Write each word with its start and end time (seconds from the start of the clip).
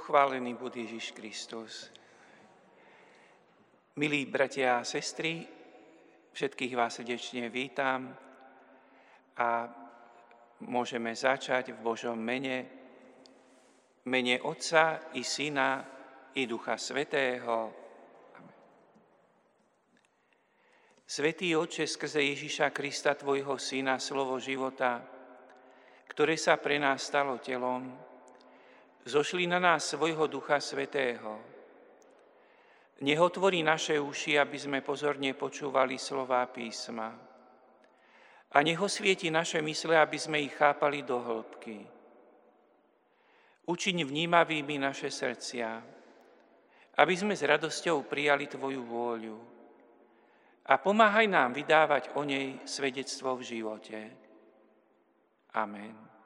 Pochválený 0.00 0.56
bude 0.56 0.80
Ježiš 0.80 1.12
Kristus. 1.12 1.92
Milí 4.00 4.24
bratia 4.24 4.80
a 4.80 4.88
sestry, 4.88 5.44
všetkých 6.32 6.72
vás 6.72 6.96
srdečne 6.96 7.52
vítam 7.52 8.08
a 9.36 9.68
môžeme 10.64 11.12
začať 11.12 11.76
v 11.76 11.84
Božom 11.84 12.16
mene, 12.16 12.64
mene 14.08 14.40
Otca 14.40 15.12
i 15.12 15.20
Syna 15.20 15.84
i 16.32 16.48
Ducha 16.48 16.80
Svetého. 16.80 17.68
Amen. 18.40 18.56
Svetý 21.04 21.52
Oče, 21.60 21.84
skrze 21.84 22.24
Ježiša 22.24 22.72
Krista, 22.72 23.12
Tvojho 23.12 23.60
Syna, 23.60 24.00
slovo 24.00 24.40
života, 24.40 25.04
ktoré 26.08 26.40
sa 26.40 26.56
pre 26.56 26.80
nás 26.80 27.04
stalo 27.04 27.36
telom, 27.36 28.08
zošli 29.04 29.46
na 29.46 29.58
nás 29.58 29.88
svojho 29.88 30.26
Ducha 30.26 30.60
Svetého. 30.60 31.40
Nech 33.00 33.20
otvorí 33.20 33.64
naše 33.64 33.96
uši, 33.96 34.36
aby 34.36 34.58
sme 34.60 34.78
pozorne 34.84 35.32
počúvali 35.32 35.96
slová 35.96 36.44
písma. 36.52 37.16
A 38.50 38.56
nech 38.60 38.76
osvieti 38.76 39.32
naše 39.32 39.64
mysle, 39.64 39.96
aby 39.96 40.18
sme 40.20 40.42
ich 40.44 40.52
chápali 40.52 41.00
do 41.00 41.16
hĺbky. 41.16 41.80
Učiň 43.64 44.04
vnímavými 44.04 44.76
naše 44.76 45.08
srdcia, 45.08 45.68
aby 47.00 47.14
sme 47.16 47.32
s 47.32 47.46
radosťou 47.46 48.04
prijali 48.04 48.50
Tvoju 48.50 48.82
vôľu. 48.84 49.38
A 50.68 50.76
pomáhaj 50.76 51.24
nám 51.24 51.56
vydávať 51.56 52.12
o 52.18 52.26
nej 52.26 52.60
svedectvo 52.68 53.38
v 53.38 53.42
živote. 53.42 53.98
Amen. 55.56 56.19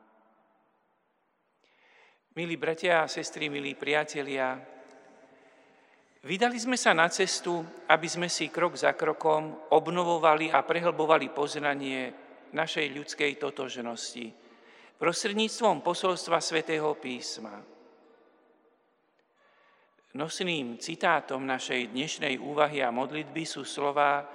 Milí 2.35 2.59
bratia 2.59 3.07
a 3.07 3.07
sestry, 3.07 3.47
milí 3.47 3.79
priatelia, 3.79 4.59
vydali 6.27 6.59
sme 6.59 6.75
sa 6.75 6.91
na 6.91 7.07
cestu, 7.07 7.63
aby 7.87 8.11
sme 8.11 8.27
si 8.27 8.51
krok 8.51 8.75
za 8.75 8.91
krokom 8.99 9.71
obnovovali 9.71 10.51
a 10.51 10.67
prehlbovali 10.67 11.31
poznanie 11.31 12.11
našej 12.51 12.91
ľudskej 12.91 13.39
totožnosti 13.39 14.35
prostredníctvom 14.99 15.79
posolstva 15.87 16.43
svätého 16.43 16.91
písma. 16.99 17.55
Nosným 20.19 20.83
citátom 20.83 21.47
našej 21.47 21.95
dnešnej 21.95 22.43
úvahy 22.43 22.83
a 22.83 22.91
modlitby 22.91 23.47
sú 23.47 23.63
slova, 23.63 24.27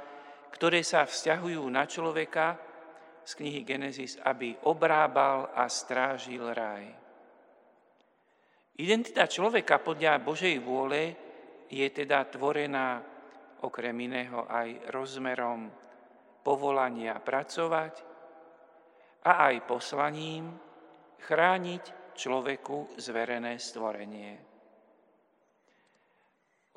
ktoré 0.55 0.87
sa 0.87 1.03
vzťahujú 1.03 1.67
na 1.67 1.83
človeka 1.83 2.55
z 3.27 3.31
knihy 3.43 3.67
Genesis, 3.67 4.15
aby 4.23 4.55
obrábal 4.71 5.51
a 5.51 5.67
strážil 5.67 6.47
raj. 6.55 6.98
Identita 8.79 9.27
človeka 9.27 9.83
podľa 9.83 10.23
Božej 10.23 10.55
vôle 10.63 11.11
je 11.67 11.83
teda 11.91 12.23
tvorená 12.31 13.03
okrem 13.59 14.07
iného 14.07 14.47
aj 14.47 14.87
rozmerom 14.87 15.67
povolania 16.39 17.19
pracovať 17.19 17.93
a 19.27 19.51
aj 19.51 19.55
poslaním 19.67 20.55
chrániť 21.19 22.15
človeku 22.15 22.95
zverené 22.95 23.59
stvorenie. 23.59 24.39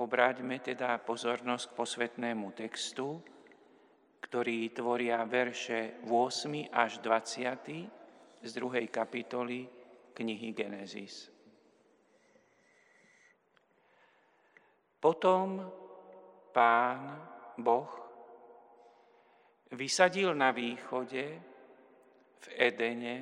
Obráťme 0.02 0.58
teda 0.58 0.98
pozornosť 1.06 1.70
k 1.70 1.76
posvetnému 1.78 2.50
textu, 2.58 3.22
ktorý 4.26 4.74
tvoria 4.74 5.22
verše 5.22 6.02
8 6.02 6.66
až 6.74 6.98
20 6.98 8.42
z 8.42 8.50
druhej 8.50 8.90
kapitoly 8.90 9.70
knihy 10.18 10.50
Genesis. 10.50 11.31
Potom 15.02 15.58
pán 16.54 17.18
Boh 17.58 17.90
vysadil 19.74 20.30
na 20.30 20.54
východe 20.54 21.26
v 22.38 22.46
Edene 22.54 23.16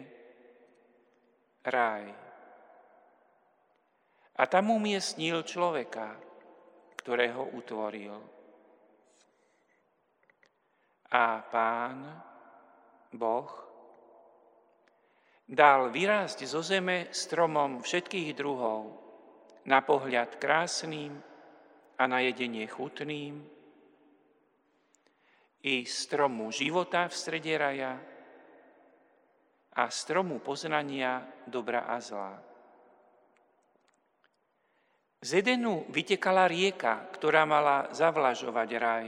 ráj. 1.64 2.04
A 4.36 4.42
tam 4.44 4.76
umiestnil 4.76 5.40
človeka, 5.40 6.20
ktorého 7.00 7.48
utvoril. 7.56 8.12
A 11.16 11.40
pán 11.48 11.96
Boh 13.08 13.48
dal 15.48 15.88
vyrásť 15.88 16.44
zo 16.44 16.60
zeme 16.60 17.08
stromom 17.08 17.80
všetkých 17.80 18.36
druhov, 18.36 19.00
na 19.64 19.80
pohľad 19.80 20.36
krásnym 20.36 21.29
a 22.00 22.08
na 22.08 22.24
jedenie 22.24 22.64
chutným, 22.64 23.44
i 25.60 25.84
stromu 25.84 26.48
života 26.48 27.04
v 27.04 27.12
strede 27.12 27.52
raja 27.60 27.92
a 29.76 29.82
stromu 29.92 30.40
poznania 30.40 31.20
dobra 31.44 31.84
a 31.84 32.00
zla. 32.00 32.32
Z 35.20 35.44
Edenu 35.44 35.84
vytekala 35.92 36.48
rieka, 36.48 37.12
ktorá 37.12 37.44
mala 37.44 37.92
zavlažovať 37.92 38.70
raj 38.80 39.06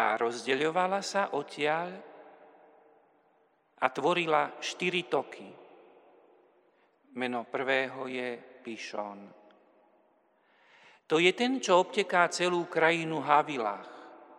a 0.00 0.16
rozdeľovala 0.16 1.04
sa 1.04 1.36
odtiaľ 1.36 1.92
a 3.76 3.86
tvorila 3.92 4.56
štyri 4.64 5.04
toky. 5.12 5.52
Meno 7.20 7.44
prvého 7.44 8.08
je 8.08 8.40
Pišon. 8.64 9.41
To 11.10 11.18
je 11.18 11.32
ten, 11.32 11.58
čo 11.60 11.82
obteká 11.82 12.28
celú 12.32 12.66
krajinu 12.66 13.20
Havilách, 13.20 13.88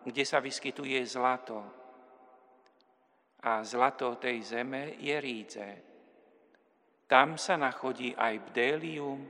kde 0.04 0.24
sa 0.26 0.40
vyskytuje 0.40 1.00
zlato. 1.06 1.60
A 3.44 3.60
zlato 3.64 4.16
tej 4.16 4.40
zeme 4.40 4.96
je 5.00 5.16
rídze. 5.20 5.68
Tam 7.04 7.36
sa 7.36 7.60
nachodí 7.60 8.16
aj 8.16 8.50
bdélium 8.50 9.20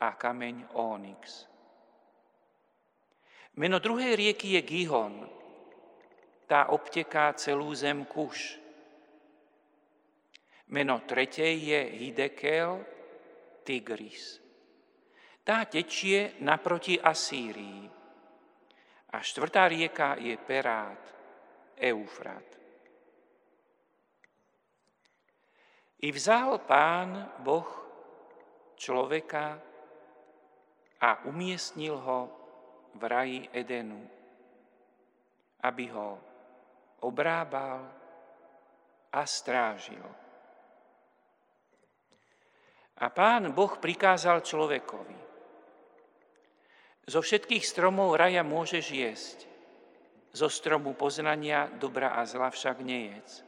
a 0.00 0.08
kameň 0.16 0.72
onyx. 0.72 1.46
Meno 3.54 3.78
druhej 3.78 4.18
rieky 4.18 4.58
je 4.58 4.62
Gihon. 4.66 5.14
Tá 6.50 6.74
obteká 6.74 7.30
celú 7.38 7.70
zem 7.70 8.02
Kuš. 8.02 8.58
Meno 10.74 11.04
tretej 11.06 11.54
je 11.54 11.80
Hidekel, 12.02 12.82
Tigris. 13.62 14.43
Tá 15.44 15.68
tečie 15.68 16.40
naproti 16.40 16.96
Asýrii. 16.96 17.84
A 19.12 19.16
štvrtá 19.20 19.68
rieka 19.68 20.16
je 20.16 20.34
Perát, 20.40 20.98
Eufrat. 21.76 22.48
I 26.00 26.08
vzal 26.08 26.64
pán 26.64 27.28
Boh 27.44 27.68
človeka 28.76 29.60
a 31.00 31.28
umiestnil 31.28 31.96
ho 31.96 32.20
v 32.96 33.02
raji 33.04 33.40
Edenu, 33.52 34.00
aby 35.60 35.84
ho 35.92 36.20
obrábal 37.04 37.84
a 39.12 39.22
strážil. 39.28 40.04
A 42.98 43.06
pán 43.10 43.52
Boh 43.52 43.76
prikázal 43.76 44.40
človekovi, 44.40 45.23
zo 47.04 47.20
všetkých 47.20 47.64
stromov 47.64 48.16
raja 48.16 48.40
môžeš 48.40 48.86
jesť, 48.88 49.38
zo 50.32 50.48
stromu 50.48 50.96
poznania 50.96 51.68
dobra 51.76 52.16
a 52.16 52.24
zla 52.24 52.48
však 52.48 52.80
nejedz, 52.80 53.44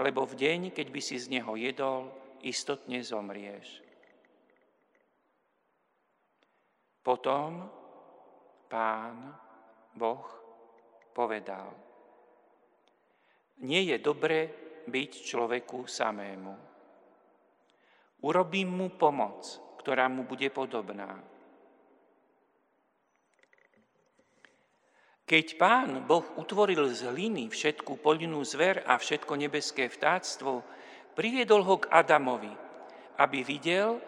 lebo 0.00 0.24
v 0.24 0.34
deň, 0.34 0.60
keď 0.72 0.86
by 0.90 1.00
si 1.04 1.16
z 1.20 1.28
neho 1.28 1.52
jedol, 1.54 2.10
istotne 2.40 3.04
zomrieš. 3.04 3.84
Potom 7.04 7.70
pán 8.66 9.30
Boh 9.94 10.26
povedal, 11.14 11.70
nie 13.62 13.88
je 13.88 13.96
dobre 14.02 14.50
byť 14.90 15.10
človeku 15.22 15.86
samému. 15.86 16.54
Urobím 18.26 18.68
mu 18.74 18.88
pomoc, 18.98 19.46
ktorá 19.78 20.10
mu 20.10 20.26
bude 20.26 20.50
podobná 20.50 21.35
Keď 25.26 25.58
pán 25.58 26.06
Boh 26.06 26.22
utvoril 26.38 26.86
z 26.94 27.10
hliny 27.10 27.50
všetku 27.50 27.98
poľnú 27.98 28.38
zver 28.46 28.86
a 28.86 28.94
všetko 28.94 29.34
nebeské 29.34 29.90
vtáctvo, 29.90 30.62
priviedol 31.18 31.66
ho 31.66 31.82
k 31.82 31.90
Adamovi, 31.90 32.54
aby 33.18 33.42
videl, 33.42 33.98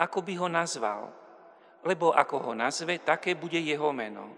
ako 0.00 0.24
by 0.24 0.32
ho 0.40 0.48
nazval, 0.48 1.12
lebo 1.84 2.16
ako 2.16 2.36
ho 2.48 2.52
nazve, 2.56 3.04
také 3.04 3.36
bude 3.36 3.60
jeho 3.60 3.92
meno. 3.92 4.32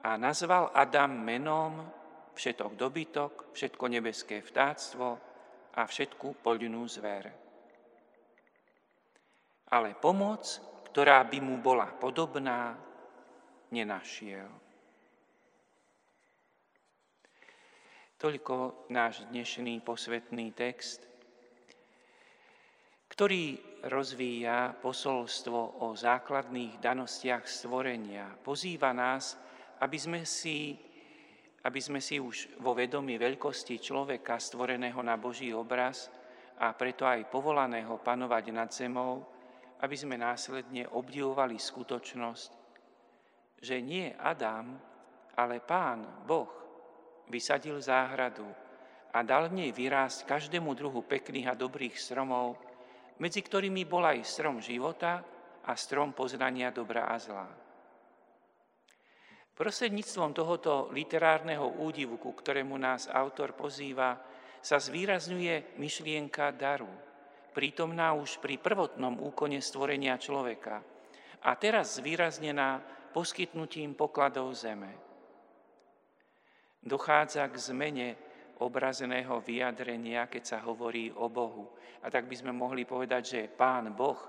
A 0.00 0.16
nazval 0.16 0.72
Adam 0.72 1.12
menom 1.12 1.84
všetok 2.32 2.72
dobytok, 2.72 3.52
všetko 3.52 3.84
nebeské 3.84 4.40
vtáctvo 4.40 5.08
a 5.76 5.84
všetku 5.84 6.40
poľnú 6.40 6.88
zver. 6.88 7.44
ale 9.66 9.98
pomoc, 9.98 10.62
ktorá 10.94 11.26
by 11.26 11.38
mu 11.42 11.58
bola 11.58 11.90
podobná, 11.90 12.85
nenašiel. 13.70 14.48
Toľko 18.16 18.88
náš 18.88 19.28
dnešný 19.28 19.84
posvetný 19.84 20.56
text, 20.56 21.04
ktorý 23.12 23.60
rozvíja 23.92 24.72
posolstvo 24.80 25.84
o 25.84 25.92
základných 25.92 26.80
danostiach 26.80 27.44
stvorenia. 27.44 28.24
Pozýva 28.40 28.96
nás, 28.96 29.36
aby 29.84 29.98
sme 30.00 30.20
si, 30.24 30.80
aby 31.60 31.76
sme 31.76 32.00
si 32.00 32.16
už 32.16 32.56
vo 32.64 32.72
vedomí 32.72 33.20
veľkosti 33.20 33.76
človeka 33.76 34.40
stvoreného 34.40 35.00
na 35.04 35.20
Boží 35.20 35.52
obraz 35.52 36.08
a 36.56 36.72
preto 36.72 37.04
aj 37.04 37.28
povolaného 37.28 38.00
panovať 38.00 38.44
nad 38.48 38.72
zemou, 38.72 39.28
aby 39.84 39.92
sme 39.92 40.16
následne 40.16 40.88
obdivovali 40.88 41.60
skutočnosť, 41.60 42.55
že 43.60 43.80
nie 43.80 44.12
Adam, 44.16 44.76
ale 45.36 45.60
Pán, 45.60 46.24
Boh, 46.24 46.48
vysadil 47.28 47.80
záhradu 47.82 48.46
a 49.12 49.24
dal 49.24 49.48
v 49.48 49.64
nej 49.64 49.70
vyrásť 49.72 50.28
každému 50.28 50.76
druhu 50.76 51.04
pekných 51.04 51.52
a 51.52 51.58
dobrých 51.58 51.96
stromov, 51.96 52.60
medzi 53.18 53.40
ktorými 53.40 53.88
bol 53.88 54.04
aj 54.04 54.24
strom 54.28 54.60
života 54.60 55.24
a 55.64 55.72
strom 55.74 56.12
poznania 56.12 56.68
dobra 56.70 57.08
a 57.08 57.16
zla. 57.16 57.48
Prostredníctvom 59.56 60.36
tohoto 60.36 60.92
literárneho 60.92 61.80
údivu, 61.80 62.20
ku 62.20 62.36
ktorému 62.36 62.76
nás 62.76 63.08
autor 63.08 63.56
pozýva, 63.56 64.20
sa 64.60 64.76
zvýrazňuje 64.76 65.80
myšlienka 65.80 66.52
daru, 66.52 66.90
prítomná 67.56 68.12
už 68.12 68.36
pri 68.44 68.60
prvotnom 68.60 69.16
úkone 69.24 69.64
stvorenia 69.64 70.20
človeka 70.20 70.84
a 71.40 71.50
teraz 71.56 71.96
zvýraznená 71.96 72.84
poskytnutím 73.16 73.96
pokladov 73.96 74.52
zeme. 74.52 74.92
Dochádza 76.84 77.48
k 77.48 77.56
zmene 77.56 78.08
obrazeného 78.60 79.40
vyjadrenia, 79.40 80.28
keď 80.28 80.42
sa 80.44 80.58
hovorí 80.60 81.08
o 81.16 81.32
Bohu. 81.32 81.72
A 82.04 82.12
tak 82.12 82.28
by 82.28 82.36
sme 82.36 82.52
mohli 82.52 82.84
povedať, 82.84 83.22
že 83.24 83.48
Pán 83.48 83.96
Boh, 83.96 84.20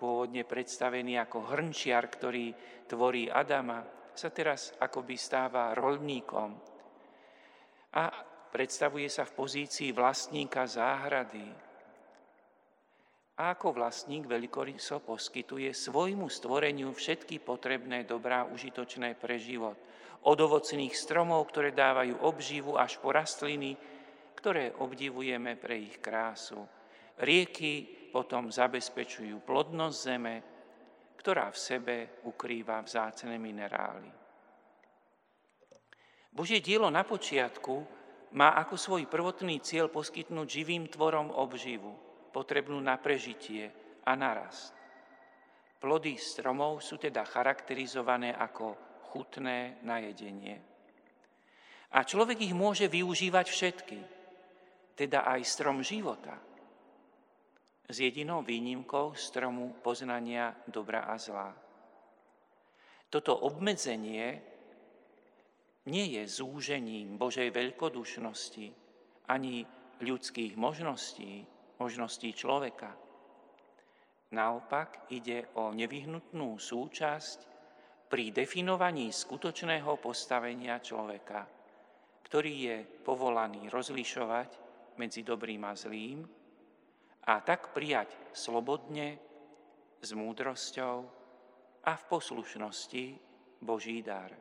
pôvodne 0.00 0.48
predstavený 0.48 1.20
ako 1.20 1.52
hrnčiar, 1.52 2.08
ktorý 2.08 2.56
tvorí 2.88 3.28
Adama, 3.28 3.84
sa 4.16 4.32
teraz 4.32 4.72
akoby 4.80 5.16
stáva 5.20 5.76
rolníkom 5.76 6.56
a 7.92 8.02
predstavuje 8.52 9.08
sa 9.12 9.28
v 9.28 9.36
pozícii 9.36 9.92
vlastníka 9.92 10.64
záhrady. 10.64 11.71
A 13.42 13.58
ako 13.58 13.74
vlastník 13.74 14.30
veľkoryso 14.30 15.02
poskytuje 15.02 15.74
svojmu 15.74 16.30
stvoreniu 16.30 16.94
všetky 16.94 17.42
potrebné 17.42 18.06
dobrá 18.06 18.46
užitočné 18.46 19.18
pre 19.18 19.34
život. 19.42 19.74
Od 20.22 20.38
ovocných 20.38 20.94
stromov, 20.94 21.50
ktoré 21.50 21.74
dávajú 21.74 22.22
obživu, 22.22 22.78
až 22.78 23.02
po 23.02 23.10
rastliny, 23.10 23.74
ktoré 24.38 24.70
obdivujeme 24.78 25.58
pre 25.58 25.74
ich 25.74 25.98
krásu. 25.98 26.62
Rieky 27.18 27.82
potom 28.14 28.46
zabezpečujú 28.46 29.42
plodnosť 29.42 29.98
zeme, 29.98 30.34
ktorá 31.18 31.50
v 31.50 31.58
sebe 31.58 31.96
ukrýva 32.22 32.78
vzácne 32.86 33.42
minerály. 33.42 34.06
Božie 36.30 36.62
dielo 36.62 36.86
na 36.94 37.02
počiatku 37.02 37.74
má 38.38 38.54
ako 38.54 38.78
svoj 38.78 39.10
prvotný 39.10 39.58
cieľ 39.58 39.90
poskytnúť 39.90 40.46
živým 40.46 40.86
tvorom 40.86 41.34
obživu, 41.34 42.11
potrebnú 42.32 42.80
na 42.80 42.96
prežitie 42.96 43.68
a 44.02 44.16
narast. 44.16 44.72
Plody 45.78 46.16
stromov 46.16 46.80
sú 46.80 46.96
teda 46.96 47.22
charakterizované 47.28 48.32
ako 48.32 48.74
chutné 49.12 49.82
na 49.84 50.00
jedenie. 50.00 50.56
A 51.92 52.02
človek 52.02 52.40
ich 52.40 52.56
môže 52.56 52.88
využívať 52.88 53.46
všetky, 53.52 53.98
teda 54.96 55.28
aj 55.28 55.40
strom 55.44 55.84
života– 55.84 56.34
s 57.92 58.00
jedinou 58.00 58.40
výnimkou 58.40 59.12
stromu 59.12 59.76
poznania 59.84 60.56
dobra 60.64 61.04
a 61.04 61.20
zla. 61.20 61.52
Toto 63.12 63.36
obmedzenie 63.44 64.40
nie 65.92 66.06
je 66.16 66.22
zúžením 66.24 67.20
Božej 67.20 67.52
veľkodušnosti 67.52 68.66
ani 69.28 69.68
ľudských 70.00 70.56
možností, 70.56 71.44
možností 71.82 72.30
človeka. 72.30 72.94
Naopak 74.32 75.10
ide 75.10 75.50
o 75.58 75.74
nevyhnutnú 75.74 76.54
súčasť 76.54 77.38
pri 78.06 78.30
definovaní 78.30 79.10
skutočného 79.10 79.98
postavenia 79.98 80.78
človeka, 80.78 81.42
ktorý 82.22 82.54
je 82.54 82.76
povolaný 83.02 83.66
rozlišovať 83.66 84.50
medzi 85.02 85.26
dobrým 85.26 85.66
a 85.66 85.74
zlým, 85.74 86.22
a 87.22 87.38
tak 87.42 87.74
prijať 87.74 88.14
slobodne, 88.34 89.18
s 90.02 90.10
múdrosťou 90.18 90.96
a 91.86 91.92
v 91.94 92.02
poslušnosti 92.10 93.04
Boží 93.62 94.02
dar. 94.02 94.34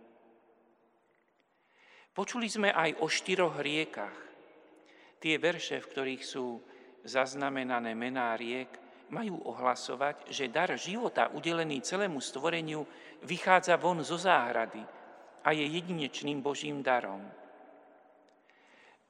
Počuli 2.12 2.50
sme 2.50 2.74
aj 2.74 2.98
o 3.00 3.08
štyroch 3.08 3.62
riekach. 3.62 4.18
Tie 5.22 5.38
verše, 5.38 5.78
v 5.78 5.90
ktorých 5.94 6.24
sú 6.26 6.58
zaznamenané 7.04 7.94
mená 7.98 8.34
riek, 8.38 8.82
majú 9.12 9.44
ohlasovať, 9.44 10.32
že 10.32 10.48
dar 10.48 10.72
života 10.80 11.30
udelený 11.36 11.84
celému 11.84 12.24
stvoreniu 12.24 12.88
vychádza 13.28 13.76
von 13.76 14.00
zo 14.08 14.16
záhrady 14.16 14.80
a 15.44 15.52
je 15.52 15.66
jedinečným 15.68 16.40
Božím 16.40 16.80
darom. 16.80 17.20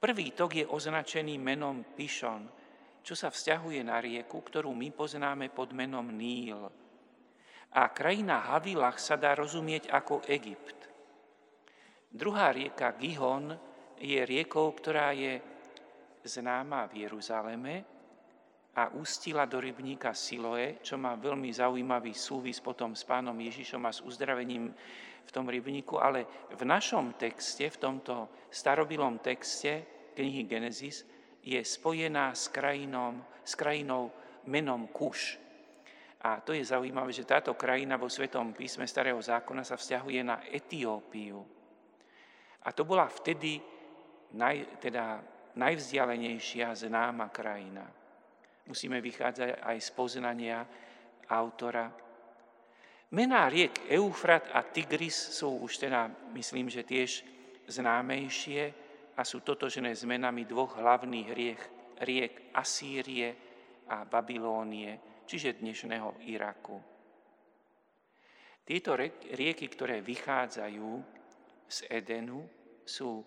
Prvý 0.02 0.34
tok 0.34 0.58
je 0.58 0.66
označený 0.66 1.38
menom 1.38 1.86
Pišon, 1.94 2.50
čo 3.06 3.14
sa 3.14 3.30
vzťahuje 3.30 3.80
na 3.86 4.02
rieku, 4.02 4.42
ktorú 4.42 4.74
my 4.74 4.90
poznáme 4.90 5.46
pod 5.54 5.70
menom 5.70 6.10
Níl. 6.10 6.66
A 7.72 7.82
krajina 7.94 8.42
Havilach 8.50 8.98
sa 8.98 9.14
dá 9.14 9.38
rozumieť 9.38 9.94
ako 9.94 10.26
Egypt. 10.26 10.90
Druhá 12.10 12.50
rieka 12.50 12.98
Gihon 12.98 13.54
je 14.02 14.18
riekou, 14.26 14.74
ktorá 14.74 15.14
je 15.14 15.38
známa 16.24 16.86
v 16.88 17.06
Jeruzaleme 17.06 17.74
a 18.72 18.88
ústila 18.96 19.44
do 19.44 19.60
rybníka 19.60 20.16
Siloe, 20.16 20.80
čo 20.80 20.96
má 20.96 21.12
veľmi 21.18 21.52
zaujímavý 21.52 22.16
súvis 22.16 22.56
potom 22.62 22.96
s 22.96 23.04
pánom 23.04 23.36
Ježišom 23.36 23.82
a 23.84 23.92
s 23.92 24.00
uzdravením 24.00 24.72
v 25.22 25.30
tom 25.30 25.46
rybníku, 25.46 26.00
ale 26.00 26.26
v 26.50 26.62
našom 26.64 27.14
texte, 27.14 27.68
v 27.68 27.78
tomto 27.78 28.48
starobilom 28.48 29.20
texte 29.20 29.86
knihy 30.16 30.48
Genesis, 30.48 31.04
je 31.42 31.58
spojená 31.58 32.32
s, 32.32 32.48
krajinom, 32.48 33.22
s 33.42 33.52
krajinou 33.58 34.10
menom 34.46 34.86
Kuš. 34.90 35.38
A 36.22 36.38
to 36.38 36.54
je 36.54 36.62
zaujímavé, 36.62 37.10
že 37.10 37.26
táto 37.26 37.58
krajina 37.58 37.98
vo 37.98 38.06
Svetom 38.06 38.54
písme 38.54 38.86
Starého 38.86 39.18
zákona 39.18 39.66
sa 39.66 39.74
vzťahuje 39.74 40.20
na 40.22 40.38
Etiópiu. 40.46 41.42
A 42.62 42.68
to 42.70 42.86
bola 42.86 43.10
vtedy 43.10 43.58
naj, 44.38 44.78
teda 44.78 45.18
najvzdialenejšia 45.56 46.72
známa 46.72 47.28
krajina. 47.28 47.84
Musíme 48.66 49.02
vychádzať 49.02 49.58
aj 49.60 49.76
z 49.82 49.90
poznania 49.92 50.58
autora. 51.28 51.90
Mená 53.12 53.50
riek 53.52 53.92
Eufrat 53.92 54.48
a 54.56 54.64
Tigris 54.64 55.36
sú 55.36 55.60
už 55.60 55.84
teda, 55.84 56.08
myslím, 56.32 56.72
že 56.72 56.86
tiež 56.86 57.20
známejšie 57.68 58.62
a 59.16 59.22
sú 59.24 59.44
totožné 59.44 59.92
s 59.92 60.08
menami 60.08 60.48
dvoch 60.48 60.80
hlavných 60.80 61.28
riek, 61.36 61.60
riek 62.00 62.56
Asýrie 62.56 63.36
a 63.92 64.08
Babilónie, 64.08 65.24
čiže 65.28 65.60
dnešného 65.60 66.24
Iraku. 66.32 66.80
Tieto 68.64 68.96
rieky, 69.36 69.66
ktoré 69.68 70.00
vychádzajú 70.00 70.90
z 71.68 71.78
Edenu, 71.92 72.46
sú 72.86 73.20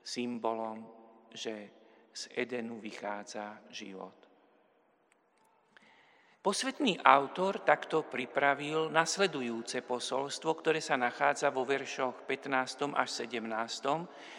symbolom, 0.00 1.03
že 1.34 1.68
z 2.14 2.22
Edenu 2.38 2.78
vychádza 2.78 3.58
život. 3.74 4.14
Posvetný 6.44 7.00
autor 7.00 7.64
takto 7.64 8.04
pripravil 8.04 8.92
nasledujúce 8.92 9.80
posolstvo, 9.80 10.52
ktoré 10.60 10.76
sa 10.76 10.92
nachádza 10.92 11.48
vo 11.48 11.64
veršoch 11.64 12.28
15. 12.28 12.92
až 12.92 13.08
17., 13.24 13.48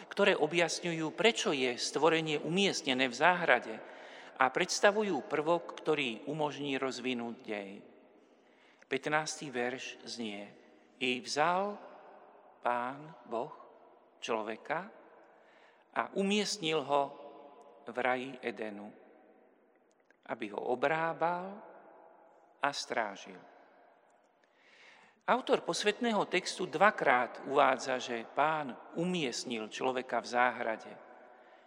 ktoré 0.06 0.38
objasňujú, 0.38 1.06
prečo 1.18 1.50
je 1.50 1.74
stvorenie 1.74 2.38
umiestnené 2.38 3.10
v 3.10 3.18
záhrade 3.18 3.74
a 4.38 4.46
predstavujú 4.46 5.26
prvok, 5.26 5.82
ktorý 5.82 6.22
umožní 6.30 6.78
rozvinúť 6.78 7.36
dej. 7.42 7.82
15. 8.86 9.50
verš 9.50 9.98
znie 10.06 10.46
I 11.02 11.18
vzal 11.18 11.74
pán 12.62 13.02
Boh 13.26 13.50
človeka 14.22 14.86
a 15.96 16.12
umiestnil 16.12 16.84
ho 16.84 17.02
v 17.88 17.96
raji 17.96 18.30
Edenu, 18.44 18.92
aby 20.28 20.52
ho 20.52 20.60
obrábal 20.60 21.56
a 22.60 22.68
strážil. 22.68 23.38
Autor 25.26 25.66
posvetného 25.66 26.22
textu 26.30 26.70
dvakrát 26.70 27.42
uvádza, 27.50 27.98
že 27.98 28.22
pán 28.30 28.70
umiestnil 28.94 29.66
človeka 29.66 30.22
v 30.22 30.30
záhrade. 30.30 30.92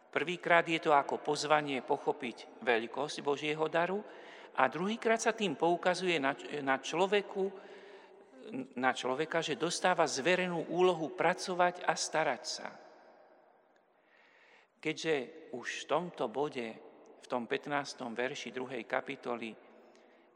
Prvýkrát 0.10 0.64
je 0.64 0.80
to 0.80 0.96
ako 0.96 1.20
pozvanie 1.20 1.84
pochopiť 1.84 2.64
veľkosť 2.64 3.18
Božieho 3.20 3.68
daru 3.68 4.00
a 4.56 4.66
druhýkrát 4.72 5.20
sa 5.20 5.36
tým 5.36 5.60
poukazuje 5.60 6.18
na, 6.64 6.78
človeku, 6.80 7.44
na 8.80 8.96
človeka, 8.96 9.44
že 9.44 9.60
dostáva 9.60 10.08
zverenú 10.08 10.72
úlohu 10.72 11.12
pracovať 11.14 11.84
a 11.84 11.94
starať 11.94 12.44
sa. 12.48 12.89
Keďže 14.80 15.16
už 15.52 15.84
v 15.84 15.88
tomto 15.92 16.32
bode, 16.32 16.68
v 17.20 17.28
tom 17.28 17.44
15. 17.44 18.00
verši 18.16 18.56
2. 18.56 18.88
kapitoly, 18.88 19.52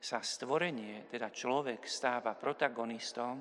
sa 0.04 0.20
stvorenie, 0.20 1.08
teda 1.08 1.32
človek, 1.32 1.88
stáva 1.88 2.36
protagonistom, 2.36 3.40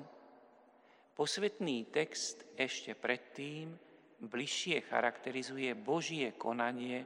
posvetný 1.11 1.91
text 1.91 2.47
ešte 2.55 2.95
predtým 2.95 3.75
bližšie 4.23 4.87
charakterizuje 4.87 5.75
Božie 5.75 6.31
konanie 6.39 7.03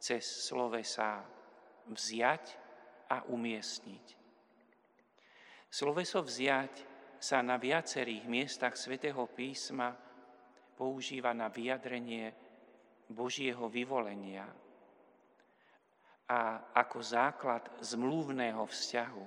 cez 0.00 0.24
slovesa 0.24 1.20
vziať 1.84 2.44
a 3.12 3.28
umiestniť. 3.28 4.06
Sloveso 5.68 6.24
vziať 6.24 6.74
sa 7.20 7.44
na 7.44 7.60
viacerých 7.60 8.24
miestach 8.24 8.72
svätého 8.72 9.20
písma 9.28 9.92
používa 10.80 11.36
na 11.36 11.52
vyjadrenie 11.52 12.47
Božieho 13.08 13.68
vyvolenia, 13.72 14.48
a 16.28 16.60
ako 16.76 17.00
základ 17.00 17.64
zmluvného 17.80 18.60
vzťahu. 18.60 19.24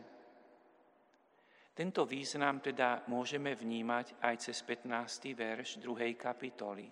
Tento 1.73 2.05
význam 2.05 2.61
teda 2.61 3.01
môžeme 3.09 3.57
vnímať 3.57 4.21
aj 4.21 4.35
cez 4.37 4.61
15. 4.61 5.33
verš 5.33 5.69
2. 5.81 6.13
kapitoly. 6.13 6.85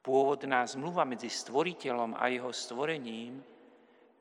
Pôvodná 0.00 0.64
zmluva 0.64 1.04
medzi 1.04 1.28
stvoriteľom 1.28 2.16
a 2.16 2.32
jeho 2.32 2.48
stvorením 2.48 3.42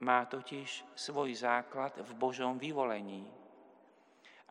má 0.04 0.28
totiž 0.28 0.98
svoj 0.98 1.32
základ 1.32 1.96
v 2.04 2.12
Božom 2.20 2.60
vyvolení. 2.60 3.24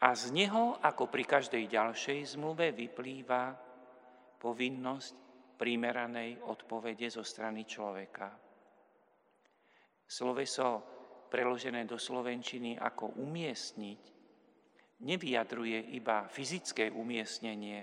A 0.01 0.17
z 0.17 0.33
neho, 0.33 0.81
ako 0.81 1.13
pri 1.13 1.29
každej 1.29 1.69
ďalšej 1.69 2.39
zmluve, 2.39 2.73
vyplýva 2.73 3.53
povinnosť 4.41 5.24
primeranej 5.65 6.45
odpovede 6.45 7.09
zo 7.09 7.25
strany 7.25 7.65
človeka. 7.65 8.29
Sloveso 10.05 10.85
preložené 11.33 11.89
do 11.89 11.97
slovenčiny 11.97 12.77
ako 12.77 13.17
umiestniť 13.17 14.03
nevyjadruje 15.09 15.97
iba 15.97 16.29
fyzické 16.29 16.93
umiestnenie, 16.93 17.81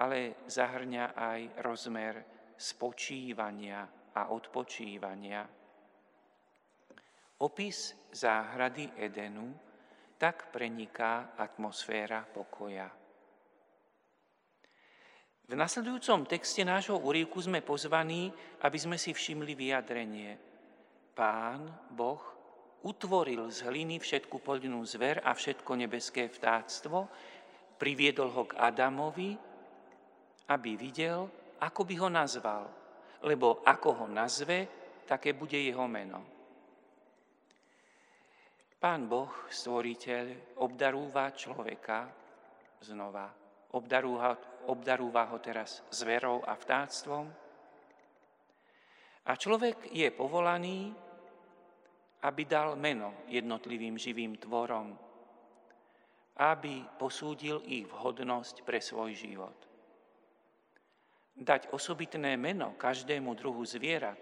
ale 0.00 0.48
zahrňa 0.48 1.12
aj 1.12 1.40
rozmer 1.60 2.14
spočívania 2.56 3.84
a 4.16 4.32
odpočívania. 4.32 5.44
Opis 7.44 8.08
záhrady 8.08 8.88
Edenu 9.04 9.52
tak 10.16 10.48
preniká 10.48 11.36
atmosféra 11.36 12.24
pokoja. 12.24 13.03
V 15.44 15.52
nasledujúcom 15.52 16.24
texte 16.24 16.64
nášho 16.64 16.96
úrivku 16.96 17.36
sme 17.40 17.60
pozvaní, 17.60 18.32
aby 18.64 18.78
sme 18.80 18.96
si 18.96 19.12
všimli 19.12 19.52
vyjadrenie– 19.52 20.32
Pán, 21.14 21.70
Boh, 21.94 22.18
utvoril 22.82 23.46
z 23.46 23.70
hliny 23.70 24.02
všetku 24.02 24.42
poľnú 24.42 24.82
zver 24.82 25.22
a 25.22 25.30
všetko 25.30 25.78
nebeské 25.78 26.26
vtáctvo, 26.26 27.06
priviedol 27.78 28.34
ho 28.34 28.50
k 28.50 28.58
Adamovi, 28.58 29.38
aby 30.50 30.70
videl, 30.74 31.30
ako 31.62 31.86
by 31.86 31.94
ho 32.02 32.08
nazval, 32.10 32.66
lebo 33.22 33.62
ako 33.62 34.04
ho 34.04 34.06
nazve, 34.10 34.66
také 35.06 35.38
bude 35.38 35.54
jeho 35.54 35.86
meno. 35.86 36.18
Pán 38.82 39.06
Boh, 39.06 39.30
stvoriteľ, 39.48 40.58
obdarúva 40.60 41.30
človeka 41.30 42.10
znova. 42.82 43.43
Obdarúva, 43.74 44.38
obdarúva 44.70 45.26
ho 45.34 45.42
teraz 45.42 45.82
zverou 45.90 46.46
a 46.46 46.54
vtáctvom. 46.54 47.26
A 49.24 49.32
človek 49.34 49.90
je 49.90 50.08
povolaný 50.14 50.94
aby 52.24 52.48
dal 52.48 52.72
meno 52.80 53.28
jednotlivým 53.28 54.00
živým 54.00 54.40
tvorom, 54.40 54.96
aby 56.40 56.80
posúdil 56.96 57.60
ich 57.68 57.84
vhodnosť 57.84 58.64
pre 58.64 58.80
svoj 58.80 59.12
život. 59.12 59.58
Dať 61.36 61.68
osobitné 61.74 62.40
meno 62.40 62.72
každému 62.80 63.36
druhu 63.36 63.60
zvierat 63.68 64.18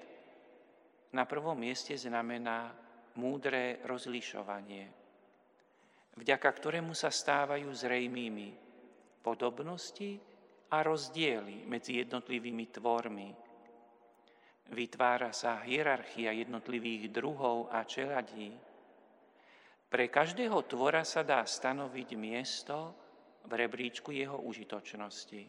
na 1.15 1.29
prvom 1.29 1.55
mieste 1.55 1.95
znamená 1.95 2.75
múdre 3.15 3.85
rozlišovanie, 3.87 4.91
vďaka 6.19 6.49
ktorému 6.49 6.97
sa 6.97 7.13
stávajú 7.13 7.69
zrejmými 7.71 8.72
podobnosti 9.23 10.19
a 10.75 10.83
rozdiely 10.83 11.65
medzi 11.65 12.03
jednotlivými 12.03 12.67
tvormi, 12.75 13.53
Vytvára 14.73 15.37
sa 15.37 15.61
hierarchia 15.61 16.33
jednotlivých 16.33 17.13
druhov 17.13 17.69
a 17.69 17.85
čeladí. 17.85 18.57
Pre 19.93 20.09
každého 20.09 20.65
tvora 20.65 21.05
sa 21.05 21.21
dá 21.21 21.45
stanoviť 21.45 22.17
miesto 22.17 22.97
v 23.45 23.53
rebríčku 23.53 24.17
jeho 24.17 24.41
užitočnosti. 24.41 25.43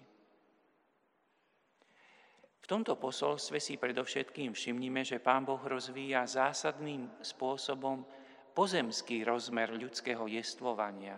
V 2.63 2.65
tomto 2.67 2.99
posolstve 2.99 3.63
si 3.63 3.79
predovšetkým 3.79 4.51
všimnime, 4.51 5.07
že 5.07 5.23
Pán 5.23 5.47
Boh 5.47 5.59
rozvíja 5.59 6.27
zásadným 6.27 7.07
spôsobom 7.23 8.03
pozemský 8.51 9.23
rozmer 9.23 9.71
ľudského 9.71 10.27
jestvovania. 10.27 11.15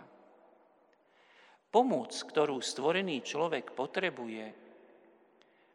Pomoc, 1.76 2.16
ktorú 2.16 2.64
stvorený 2.64 3.20
človek 3.20 3.76
potrebuje 3.76 4.48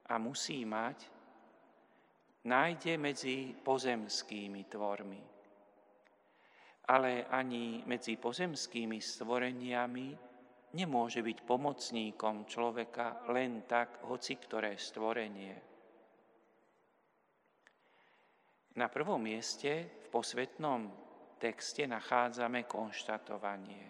a 0.08 0.16
musí 0.16 0.64
mať, 0.64 0.96
nájde 2.48 2.96
medzi 2.96 3.52
pozemskými 3.52 4.64
tvormi. 4.64 5.20
Ale 6.88 7.28
ani 7.28 7.84
medzi 7.84 8.16
pozemskými 8.16 8.96
stvoreniami 8.96 10.08
nemôže 10.72 11.20
byť 11.20 11.38
pomocníkom 11.44 12.48
človeka 12.48 13.28
len 13.28 13.68
tak 13.68 14.00
hoci 14.08 14.40
ktoré 14.40 14.80
stvorenie. 14.80 15.52
Na 18.80 18.88
prvom 18.88 19.20
mieste 19.20 20.00
v 20.00 20.06
posvetnom 20.08 20.88
texte 21.36 21.84
nachádzame 21.84 22.64
konštatovanie. 22.64 23.84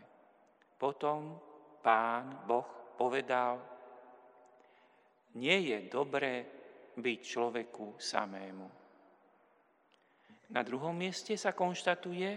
Potom 0.75 1.50
pán 1.81 2.45
Boh 2.45 2.95
povedal, 2.97 3.61
nie 5.41 5.73
je 5.73 5.79
dobré 5.89 6.45
byť 6.97 7.19
človeku 7.25 7.97
samému. 7.97 8.69
Na 10.51 10.63
druhom 10.67 10.93
mieste 10.93 11.39
sa 11.39 11.55
konštatuje, 11.55 12.31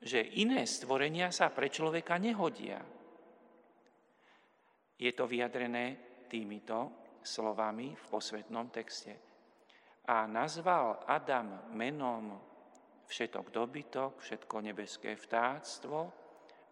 že 0.00 0.20
iné 0.40 0.64
stvorenia 0.68 1.32
sa 1.32 1.48
pre 1.48 1.72
človeka 1.72 2.20
nehodia. 2.20 2.80
Je 5.00 5.10
to 5.16 5.24
vyjadrené 5.24 5.96
týmito 6.28 7.08
slovami 7.24 7.96
v 7.96 8.04
posvetnom 8.12 8.68
texte. 8.68 9.16
A 10.12 10.28
nazval 10.28 11.04
Adam 11.08 11.72
menom 11.72 12.36
všetok 13.08 13.48
dobytok, 13.48 14.20
všetko 14.20 14.56
nebeské 14.60 15.16
vtáctvo 15.16 16.19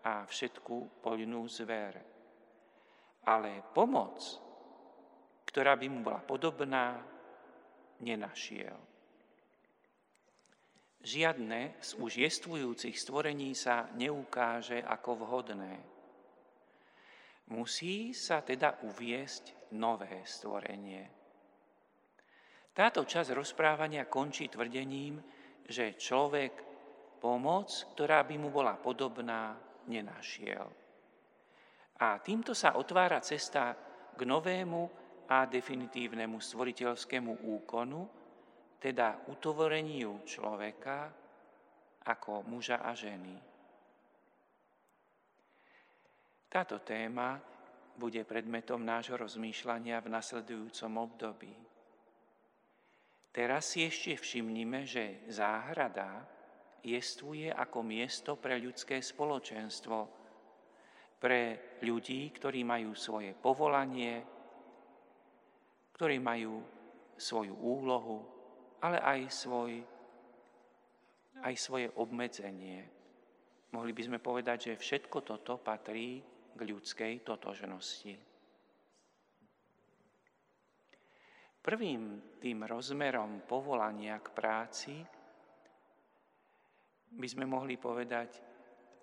a 0.04 0.26
všetku 0.26 1.02
poľnú 1.02 1.46
zver. 1.48 1.94
Ale 3.24 3.62
pomoc 3.74 4.48
ktorá 5.48 5.80
by 5.80 5.86
mu 5.88 6.04
bola 6.04 6.20
podobná, 6.20 7.00
nenašiel. 8.04 8.76
Žiadne 11.00 11.80
z 11.80 11.90
už 11.96 12.20
jestvujúcich 12.20 12.92
stvorení 12.92 13.56
sa 13.56 13.88
neukáže 13.96 14.84
ako 14.84 15.24
vhodné. 15.24 15.80
Musí 17.48 18.12
sa 18.12 18.44
teda 18.44 18.84
uviesť 18.84 19.72
nové 19.72 20.20
stvorenie. 20.28 21.08
Táto 22.76 23.08
časť 23.08 23.32
rozprávania 23.32 24.04
končí 24.04 24.52
tvrdením, 24.52 25.16
že 25.64 25.96
človek 25.96 26.52
pomoc, 27.24 27.72
ktorá 27.96 28.20
by 28.28 28.36
mu 28.36 28.52
bola 28.52 28.76
podobná, 28.76 29.56
nenašiel. 29.88 30.68
A 31.98 32.20
týmto 32.22 32.54
sa 32.54 32.78
otvára 32.78 33.18
cesta 33.18 33.74
k 34.14 34.20
novému 34.22 34.82
a 35.28 35.44
definitívnemu 35.50 36.38
stvoriteľskému 36.38 37.42
úkonu, 37.58 38.06
teda 38.78 39.26
utvoreniu 39.26 40.22
človeka 40.22 41.10
ako 42.06 42.46
muža 42.46 42.80
a 42.86 42.94
ženy. 42.94 43.34
Táto 46.48 46.80
téma 46.80 47.36
bude 47.98 48.22
predmetom 48.24 48.80
nášho 48.80 49.18
rozmýšľania 49.18 50.00
v 50.00 50.08
nasledujúcom 50.08 50.92
období. 51.02 51.52
Teraz 53.34 53.74
si 53.74 53.84
ešte 53.84 54.16
všimnime, 54.16 54.88
že 54.88 55.28
záhrada 55.28 56.24
jestvuje 56.82 57.50
ako 57.50 57.78
miesto 57.82 58.38
pre 58.38 58.58
ľudské 58.58 59.02
spoločenstvo, 59.02 59.96
pre 61.18 61.74
ľudí, 61.82 62.30
ktorí 62.30 62.62
majú 62.62 62.94
svoje 62.94 63.34
povolanie, 63.34 64.22
ktorí 65.98 66.22
majú 66.22 66.62
svoju 67.18 67.58
úlohu, 67.58 68.22
ale 68.78 69.02
aj, 69.02 69.20
svoj, 69.26 69.82
aj 71.42 71.54
svoje 71.58 71.90
obmedzenie. 71.98 72.86
Mohli 73.74 73.92
by 73.92 74.02
sme 74.06 74.18
povedať, 74.22 74.72
že 74.72 74.80
všetko 74.80 75.26
toto 75.26 75.58
patrí 75.58 76.22
k 76.54 76.60
ľudskej 76.62 77.26
totožnosti. 77.26 78.14
Prvým 81.58 82.02
tým 82.40 82.64
rozmerom 82.64 83.44
povolania 83.44 84.22
k 84.22 84.28
práci 84.32 84.94
by 87.12 87.28
sme 87.28 87.44
mohli 87.48 87.80
povedať, 87.80 88.30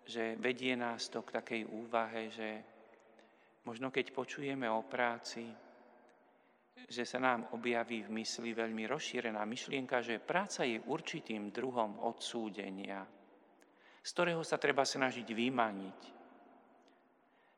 že 0.06 0.38
vedie 0.38 0.78
nás 0.78 1.10
to 1.10 1.26
k 1.26 1.34
takej 1.42 1.62
úvahe, 1.66 2.30
že 2.30 2.50
možno 3.66 3.90
keď 3.90 4.14
počujeme 4.14 4.70
o 4.70 4.86
práci, 4.86 5.50
že 6.86 7.04
sa 7.08 7.18
nám 7.18 7.50
objaví 7.58 8.06
v 8.06 8.14
mysli 8.22 8.54
veľmi 8.54 8.86
rozšírená 8.86 9.42
myšlienka, 9.42 10.06
že 10.06 10.22
práca 10.22 10.62
je 10.62 10.78
určitým 10.78 11.50
druhom 11.50 11.98
odsúdenia, 12.06 13.02
z 14.06 14.10
ktorého 14.14 14.46
sa 14.46 14.62
treba 14.62 14.86
snažiť 14.86 15.26
vymaniť, 15.26 16.02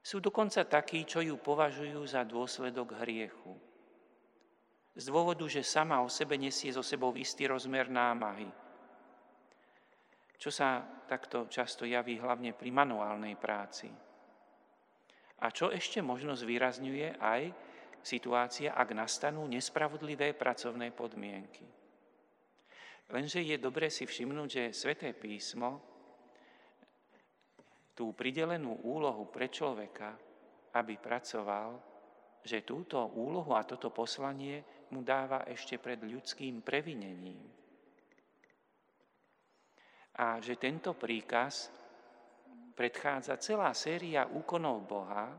sú 0.08 0.24
dokonca 0.24 0.64
takí, 0.64 1.04
čo 1.04 1.20
ju 1.20 1.36
považujú 1.36 2.00
za 2.08 2.24
dôsledok 2.24 3.04
hriechu. 3.04 3.52
Z 4.96 5.12
dôvodu, 5.12 5.44
že 5.52 5.68
sama 5.68 6.00
o 6.00 6.08
sebe 6.08 6.40
nesie 6.40 6.72
so 6.72 6.80
sebou 6.80 7.12
istý 7.20 7.52
rozmer 7.52 7.92
námahy, 7.92 8.48
čo 10.38 10.54
sa 10.54 10.86
takto 11.10 11.50
často 11.50 11.84
javí 11.84 12.22
hlavne 12.22 12.54
pri 12.54 12.70
manuálnej 12.70 13.34
práci. 13.38 13.90
A 15.38 15.54
čo 15.54 15.70
ešte 15.70 16.02
možno 16.02 16.34
zvýrazňuje 16.34 17.18
aj 17.18 17.42
situácia, 18.02 18.74
ak 18.74 18.94
nastanú 18.94 19.46
nespravodlivé 19.50 20.34
pracovné 20.34 20.94
podmienky. 20.94 21.66
Lenže 23.08 23.40
je 23.40 23.58
dobré 23.58 23.88
si 23.88 24.04
všimnúť, 24.04 24.50
že 24.50 24.64
Sveté 24.76 25.16
písmo 25.16 25.80
tú 27.98 28.14
pridelenú 28.14 28.78
úlohu 28.86 29.26
pre 29.32 29.50
človeka, 29.50 30.14
aby 30.78 31.02
pracoval, 31.02 31.82
že 32.46 32.68
túto 32.68 33.02
úlohu 33.18 33.58
a 33.58 33.66
toto 33.66 33.90
poslanie 33.90 34.62
mu 34.94 35.02
dáva 35.02 35.48
ešte 35.50 35.82
pred 35.82 36.00
ľudským 36.04 36.62
previnením. 36.62 37.57
A 40.18 40.42
že 40.42 40.58
tento 40.58 40.98
príkaz 40.98 41.70
predchádza 42.74 43.38
celá 43.38 43.70
séria 43.78 44.26
úkonov 44.26 44.78
Boha, 44.86 45.30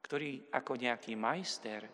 ktorý 0.00 0.48
ako 0.52 0.72
nejaký 0.76 1.16
majster, 1.16 1.84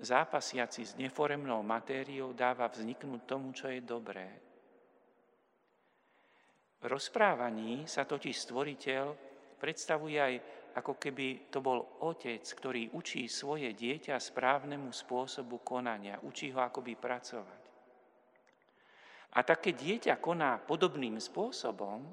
zápasiaci 0.00 0.82
s 0.84 0.92
neforemnou 0.96 1.60
matériou, 1.60 2.32
dáva 2.36 2.68
vzniknúť 2.68 3.20
tomu, 3.24 3.52
čo 3.52 3.68
je 3.68 3.80
dobré. 3.80 4.28
V 6.82 6.84
rozprávaní 6.90 7.86
sa 7.86 8.02
totiž 8.02 8.36
stvoriteľ 8.42 9.04
predstavuje 9.60 10.18
aj 10.18 10.34
ako 10.74 10.98
keby 10.98 11.52
to 11.52 11.62
bol 11.62 12.00
otec, 12.02 12.42
ktorý 12.42 12.90
učí 12.96 13.28
svoje 13.28 13.70
dieťa 13.70 14.18
správnemu 14.18 14.90
spôsobu 14.90 15.62
konania, 15.62 16.18
učí 16.24 16.50
ho 16.50 16.58
akoby 16.58 16.98
pracovať. 16.98 17.61
A 19.32 19.40
také 19.40 19.72
dieťa 19.72 20.20
koná 20.20 20.60
podobným 20.60 21.16
spôsobom, 21.16 22.04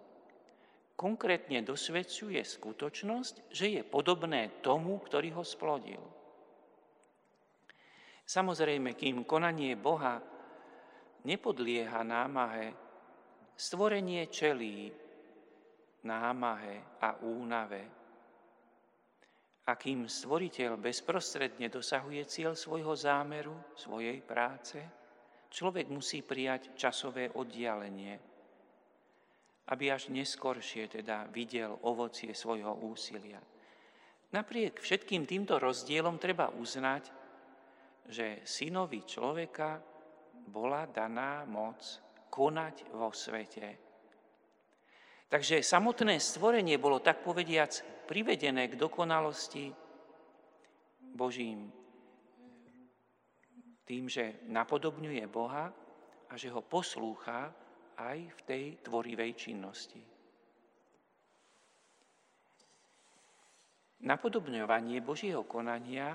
konkrétne 0.96 1.64
dosvedčuje 1.64 2.40
skutočnosť, 2.40 3.52
že 3.52 3.80
je 3.80 3.82
podobné 3.84 4.64
tomu, 4.64 5.00
ktorý 5.04 5.36
ho 5.36 5.44
splodil. 5.44 6.00
Samozrejme, 8.24 8.96
kým 8.96 9.28
konanie 9.28 9.74
Boha 9.76 10.22
nepodlieha 11.28 12.06
námahe 12.06 12.90
Stvorenie 13.60 14.32
čelí 14.32 14.88
námahe 16.08 16.96
a 17.04 17.20
únave. 17.20 17.84
A 19.68 19.76
kým 19.76 20.08
stvoriteľ 20.08 20.80
bezprostredne 20.80 21.68
dosahuje 21.68 22.24
cieľ 22.24 22.56
svojho 22.56 22.96
zámeru, 22.96 23.52
svojej 23.76 24.24
práce, 24.24 24.80
človek 25.50 25.90
musí 25.90 26.22
prijať 26.22 26.78
časové 26.78 27.34
oddialenie, 27.34 28.16
aby 29.70 29.86
až 29.94 30.10
neskoršie 30.10 30.90
teda 30.90 31.30
videl 31.30 31.78
ovocie 31.86 32.34
svojho 32.34 32.74
úsilia. 32.86 33.42
Napriek 34.30 34.78
všetkým 34.78 35.26
týmto 35.26 35.58
rozdielom 35.58 36.22
treba 36.22 36.54
uznať, 36.54 37.04
že 38.10 38.42
synovi 38.46 39.06
človeka 39.06 39.82
bola 40.50 40.86
daná 40.90 41.46
moc 41.46 41.82
konať 42.30 42.94
vo 42.94 43.10
svete. 43.14 43.90
Takže 45.30 45.62
samotné 45.62 46.18
stvorenie 46.18 46.82
bolo 46.82 47.02
tak 47.02 47.22
povediac 47.22 47.70
privedené 48.10 48.66
k 48.66 48.78
dokonalosti 48.78 49.70
Božím 51.14 51.70
tým, 53.90 54.06
že 54.06 54.46
napodobňuje 54.46 55.26
Boha 55.26 55.74
a 56.30 56.34
že 56.38 56.54
ho 56.54 56.62
poslúcha 56.62 57.50
aj 57.98 58.18
v 58.22 58.40
tej 58.46 58.64
tvorivej 58.86 59.34
činnosti. 59.34 59.98
Napodobňovanie 64.06 65.02
Božieho 65.02 65.44
konania 65.50 66.14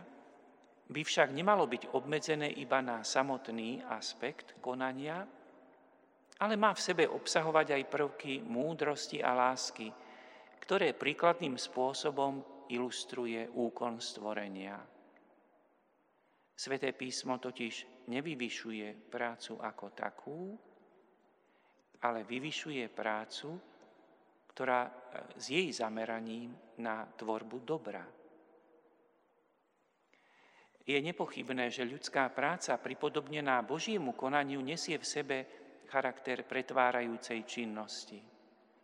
by 0.86 1.02
však 1.02 1.34
nemalo 1.34 1.66
byť 1.66 1.98
obmedzené 1.98 2.48
iba 2.62 2.78
na 2.78 3.02
samotný 3.02 3.82
aspekt 3.90 4.54
konania, 4.62 5.26
ale 6.40 6.54
má 6.54 6.72
v 6.72 6.80
sebe 6.80 7.04
obsahovať 7.10 7.74
aj 7.74 7.90
prvky 7.90 8.32
múdrosti 8.40 9.18
a 9.18 9.34
lásky, 9.34 9.90
ktoré 10.62 10.94
príkladným 10.96 11.58
spôsobom 11.58 12.40
ilustruje 12.72 13.50
úkon 13.52 14.00
stvorenia. 14.00 14.93
Sveté 16.54 16.94
písmo 16.94 17.42
totiž 17.42 18.06
nevyvyšuje 18.06 19.10
prácu 19.10 19.58
ako 19.58 19.86
takú, 19.90 20.40
ale 22.06 22.22
vyvyšuje 22.22 22.86
prácu, 22.94 23.58
ktorá 24.54 24.86
e, 24.86 24.92
s 25.34 25.44
jej 25.50 25.66
zameraním 25.74 26.54
na 26.78 27.02
tvorbu 27.18 27.58
dobra. 27.66 28.06
Je 30.84 31.00
nepochybné, 31.00 31.72
že 31.72 31.88
ľudská 31.88 32.28
práca 32.30 32.76
pripodobnená 32.76 33.64
Božiemu 33.64 34.12
konaniu 34.12 34.60
nesie 34.60 35.00
v 35.00 35.06
sebe 35.08 35.36
charakter 35.88 36.44
pretvárajúcej 36.44 37.42
činnosti, 37.48 38.20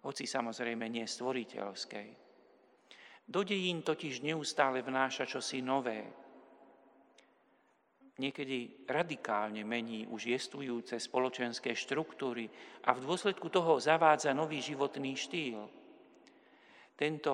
hoci 0.00 0.24
samozrejme 0.24 0.88
nie 0.88 1.04
stvoriteľskej. 1.04 2.08
Do 3.30 3.46
dejín 3.46 3.84
totiž 3.84 4.26
neustále 4.26 4.82
vnáša 4.82 5.28
čosi 5.28 5.62
nové. 5.62 6.08
Niekedy 8.20 8.84
radikálne 8.84 9.64
mení 9.64 10.04
už 10.04 10.28
jestvujúce 10.28 11.00
spoločenské 11.00 11.72
štruktúry 11.72 12.52
a 12.84 12.92
v 12.92 13.00
dôsledku 13.08 13.48
toho 13.48 13.80
zavádza 13.80 14.36
nový 14.36 14.60
životný 14.60 15.16
štýl. 15.16 15.64
Tento, 16.92 17.32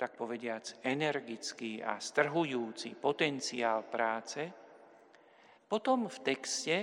tak 0.00 0.16
povediac, 0.16 0.80
energický 0.80 1.84
a 1.84 2.00
strhujúci 2.00 2.96
potenciál 2.96 3.84
práce 3.84 4.48
potom 5.68 6.08
v 6.08 6.18
texte 6.24 6.74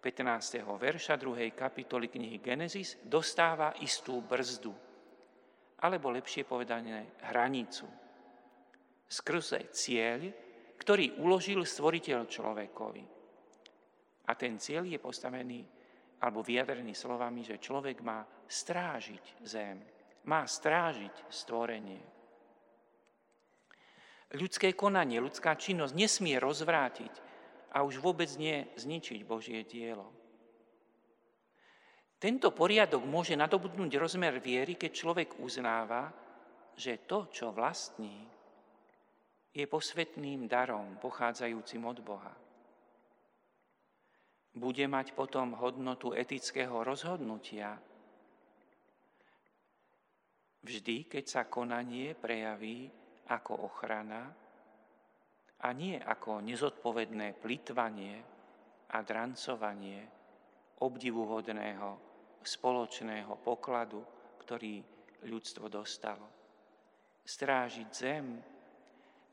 15. 0.00 0.64
verša 0.64 1.20
2. 1.20 1.52
kapitoly 1.52 2.08
knihy 2.08 2.40
Genesis 2.40 2.96
dostáva 3.04 3.76
istú 3.84 4.24
brzdu, 4.24 4.72
alebo 5.84 6.08
lepšie 6.08 6.48
povedané 6.48 7.20
hranicu. 7.28 7.84
Skrze 9.04 9.68
cieľ, 9.76 10.32
ktorý 10.82 11.22
uložil 11.22 11.62
stvoriteľ 11.62 12.26
človekovi. 12.26 13.04
A 14.26 14.32
ten 14.34 14.58
cieľ 14.58 14.82
je 14.90 14.98
postavený 14.98 15.62
alebo 16.22 16.42
vyjadrený 16.42 16.94
slovami, 16.94 17.46
že 17.46 17.62
človek 17.62 18.02
má 18.02 18.22
strážiť 18.46 19.42
zem, 19.42 19.78
má 20.26 20.46
strážiť 20.46 21.30
stvorenie. 21.30 22.02
Ľudské 24.32 24.74
konanie, 24.74 25.22
ľudská 25.22 25.54
činnosť 25.58 25.94
nesmie 25.94 26.38
rozvrátiť 26.38 27.14
a 27.74 27.82
už 27.82 27.98
vôbec 28.00 28.30
nie 28.38 28.64
zničiť 28.78 29.20
Božie 29.26 29.62
dielo. 29.66 30.08
Tento 32.22 32.54
poriadok 32.54 33.02
môže 33.02 33.34
nadobudnúť 33.34 33.98
rozmer 33.98 34.38
viery, 34.38 34.78
keď 34.78 34.90
človek 34.94 35.42
uznáva, 35.42 36.14
že 36.78 37.02
to, 37.02 37.26
čo 37.34 37.50
vlastní, 37.50 38.31
je 39.52 39.64
posvetným 39.68 40.48
darom 40.48 40.96
pochádzajúcim 40.96 41.84
od 41.84 41.98
Boha. 42.00 42.34
Bude 44.52 44.84
mať 44.88 45.16
potom 45.16 45.56
hodnotu 45.56 46.12
etického 46.12 46.84
rozhodnutia, 46.84 47.76
vždy, 50.62 51.08
keď 51.08 51.24
sa 51.24 51.42
konanie 51.48 52.12
prejaví 52.16 52.88
ako 53.28 53.68
ochrana 53.68 54.28
a 55.62 55.68
nie 55.72 55.96
ako 55.96 56.44
nezodpovedné 56.44 57.36
plitvanie 57.40 58.20
a 58.92 58.98
drancovanie 59.00 60.04
obdivuhodného 60.84 61.90
spoločného 62.42 63.32
pokladu, 63.40 64.02
ktorý 64.42 64.82
ľudstvo 65.28 65.70
dostalo. 65.70 66.26
Strážiť 67.22 67.88
zem 67.94 68.51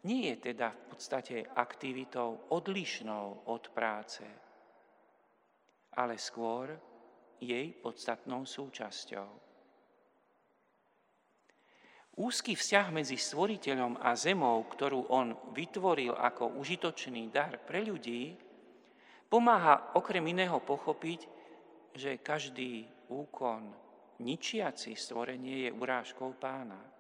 nie 0.03 0.31
je 0.31 0.53
teda 0.53 0.71
v 0.71 0.83
podstate 0.95 1.35
aktivitou 1.55 2.47
odlišnou 2.53 3.49
od 3.51 3.63
práce, 3.75 4.23
ale 5.95 6.15
skôr 6.15 6.71
jej 7.39 7.71
podstatnou 7.75 8.47
súčasťou. 8.47 9.27
Úzky 12.19 12.51
vzťah 12.51 12.87
medzi 12.91 13.15
stvoriteľom 13.15 14.03
a 14.03 14.11
zemou, 14.11 14.59
ktorú 14.67 15.07
on 15.07 15.39
vytvoril 15.55 16.11
ako 16.11 16.59
užitočný 16.59 17.31
dar 17.31 17.63
pre 17.63 17.79
ľudí, 17.79 18.35
pomáha 19.31 19.95
okrem 19.95 20.27
iného 20.27 20.59
pochopiť, 20.59 21.19
že 21.95 22.19
každý 22.19 22.83
úkon 23.07 23.71
ničiaci 24.19 24.99
stvorenie 24.99 25.67
je 25.67 25.69
urážkou 25.71 26.35
pána. 26.35 26.98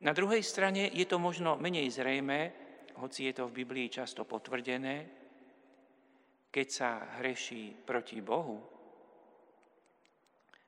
Na 0.00 0.12
druhej 0.12 0.44
strane 0.44 0.92
je 0.92 1.06
to 1.08 1.16
možno 1.16 1.56
menej 1.56 1.88
zrejme, 1.88 2.52
hoci 3.00 3.28
je 3.28 3.32
to 3.40 3.48
v 3.48 3.64
Biblii 3.64 3.88
často 3.88 4.28
potvrdené, 4.28 5.08
keď 6.52 6.66
sa 6.68 6.90
hreší 7.20 7.72
proti 7.84 8.20
Bohu, 8.20 8.60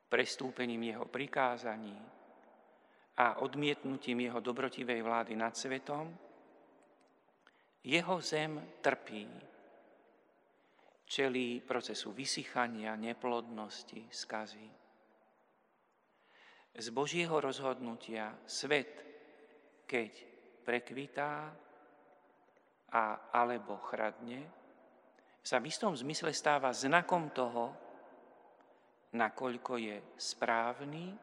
prestúpením 0.09 0.83
jeho 0.83 1.05
prikázaní 1.05 1.97
a 3.17 3.41
odmietnutím 3.45 4.21
jeho 4.21 4.41
dobrotivej 4.41 5.01
vlády 5.05 5.37
nad 5.37 5.57
svetom, 5.57 6.09
jeho 7.85 8.21
zem 8.21 8.61
trpí, 8.81 9.29
čelí 11.05 11.61
procesu 11.61 12.13
vysychania, 12.13 12.97
neplodnosti, 12.97 14.09
skazy. 14.13 14.69
Z 16.79 16.89
Božieho 16.93 17.41
rozhodnutia 17.41 18.37
svet 18.45 19.08
keď 19.89 20.13
prekvitá 20.69 21.49
a 22.93 23.33
alebo 23.33 23.81
chradne, 23.89 24.45
sa 25.41 25.57
v 25.57 25.73
istom 25.73 25.97
zmysle 25.97 26.29
stáva 26.37 26.69
znakom 26.77 27.33
toho, 27.33 27.73
nakoľko 29.17 29.73
je 29.81 29.97
správny 30.21 31.17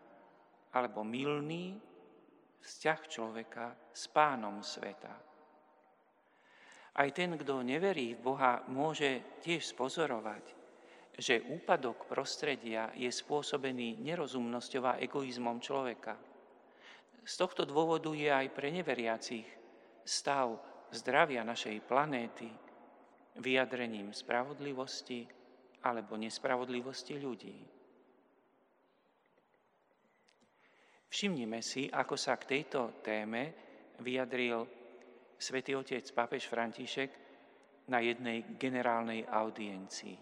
alebo 0.73 1.06
milný 1.06 1.78
vzťah 2.65 2.99
človeka 3.06 3.65
s 3.93 4.10
pánom 4.10 4.65
sveta. 4.65 5.13
Aj 6.95 7.10
ten, 7.13 7.38
kto 7.38 7.62
neverí 7.62 8.17
v 8.17 8.23
Boha, 8.34 8.65
môže 8.65 9.38
tiež 9.45 9.62
spozorovať, 9.62 10.45
že 11.21 11.45
úpadok 11.54 12.10
prostredia 12.10 12.89
je 12.97 13.12
spôsobený 13.13 14.01
nerozumnosťou 14.01 14.84
a 14.89 14.97
egoizmom 14.97 15.62
človeka– 15.62 16.17
z 17.25 17.33
tohto 17.33 17.65
dôvodu 17.65 18.13
je 18.13 18.29
aj 18.29 18.53
pre 18.53 18.69
neveriacich 18.69 19.49
stav 20.05 20.61
zdravia 20.93 21.41
našej 21.41 21.81
planéty 21.89 22.45
vyjadrením 23.41 24.13
spravodlivosti 24.13 25.25
alebo 25.81 26.15
nespravodlivosti 26.15 27.17
ľudí. 27.17 27.57
Všimnime 31.09 31.65
si, 31.65 31.89
ako 31.89 32.13
sa 32.13 32.38
k 32.38 32.59
tejto 32.59 33.01
téme 33.01 33.55
vyjadril 34.03 34.67
svätý 35.39 35.73
otec 35.73 36.05
pápež 36.13 36.45
František 36.45 37.09
na 37.89 38.01
jednej 38.01 38.45
generálnej 38.59 39.25
audiencii. 39.25 40.19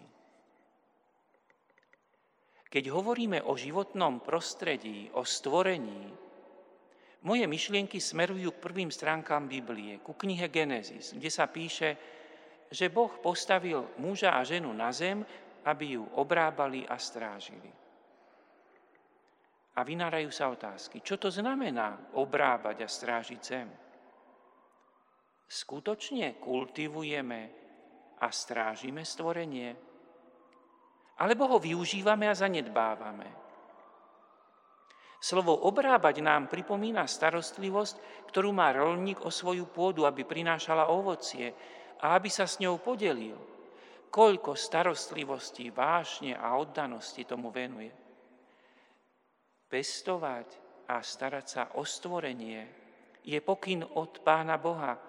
Keď 2.74 2.84
hovoríme 2.90 3.46
o 3.46 3.54
životnom 3.54 4.26
prostredí, 4.26 5.10
o 5.14 5.22
stvorení, 5.22 6.10
moje 7.24 7.48
myšlienky 7.48 8.04
smerujú 8.04 8.52
k 8.56 8.64
prvým 8.64 8.92
stránkám 8.92 9.48
Biblie, 9.48 10.04
ku 10.04 10.14
knihe 10.14 10.52
Genesis, 10.52 11.16
kde 11.16 11.32
sa 11.32 11.48
píše, 11.48 11.96
že 12.68 12.92
Boh 12.92 13.12
postavil 13.24 13.96
muža 14.02 14.36
a 14.36 14.44
ženu 14.44 14.74
na 14.76 14.92
zem, 14.92 15.24
aby 15.64 15.96
ju 15.96 16.04
obrábali 16.20 16.84
a 16.84 17.00
strážili. 17.00 17.72
A 19.74 19.80
vynárajú 19.82 20.30
sa 20.30 20.52
otázky, 20.54 21.02
čo 21.02 21.18
to 21.18 21.34
znamená 21.34 22.14
obrábať 22.14 22.86
a 22.86 22.88
strážiť 22.90 23.42
zem? 23.42 23.68
Skutočne 25.50 26.38
kultivujeme 26.38 27.42
a 28.22 28.28
strážime 28.30 29.02
stvorenie? 29.02 29.74
Alebo 31.18 31.46
ho 31.46 31.58
využívame 31.62 32.30
a 32.30 32.38
zanedbávame? 32.38 33.43
Slovo 35.24 35.56
obrábať 35.56 36.20
nám 36.20 36.52
pripomína 36.52 37.08
starostlivosť, 37.08 38.28
ktorú 38.28 38.52
má 38.52 38.76
rolník 38.76 39.24
o 39.24 39.32
svoju 39.32 39.72
pôdu, 39.72 40.04
aby 40.04 40.28
prinášala 40.28 40.92
ovocie 40.92 41.56
a 42.04 42.20
aby 42.20 42.28
sa 42.28 42.44
s 42.44 42.60
ňou 42.60 42.84
podelil. 42.84 43.40
Koľko 44.12 44.52
starostlivosti, 44.60 45.72
vášne 45.72 46.36
a 46.36 46.60
oddanosti 46.60 47.24
tomu 47.24 47.56
venuje. 47.56 47.96
Pestovať 49.72 50.48
a 50.92 51.00
starať 51.00 51.46
sa 51.48 51.64
o 51.80 51.88
stvorenie 51.88 52.68
je 53.24 53.40
pokyn 53.40 53.80
od 53.96 54.20
Pána 54.28 54.60
Boha, 54.60 55.00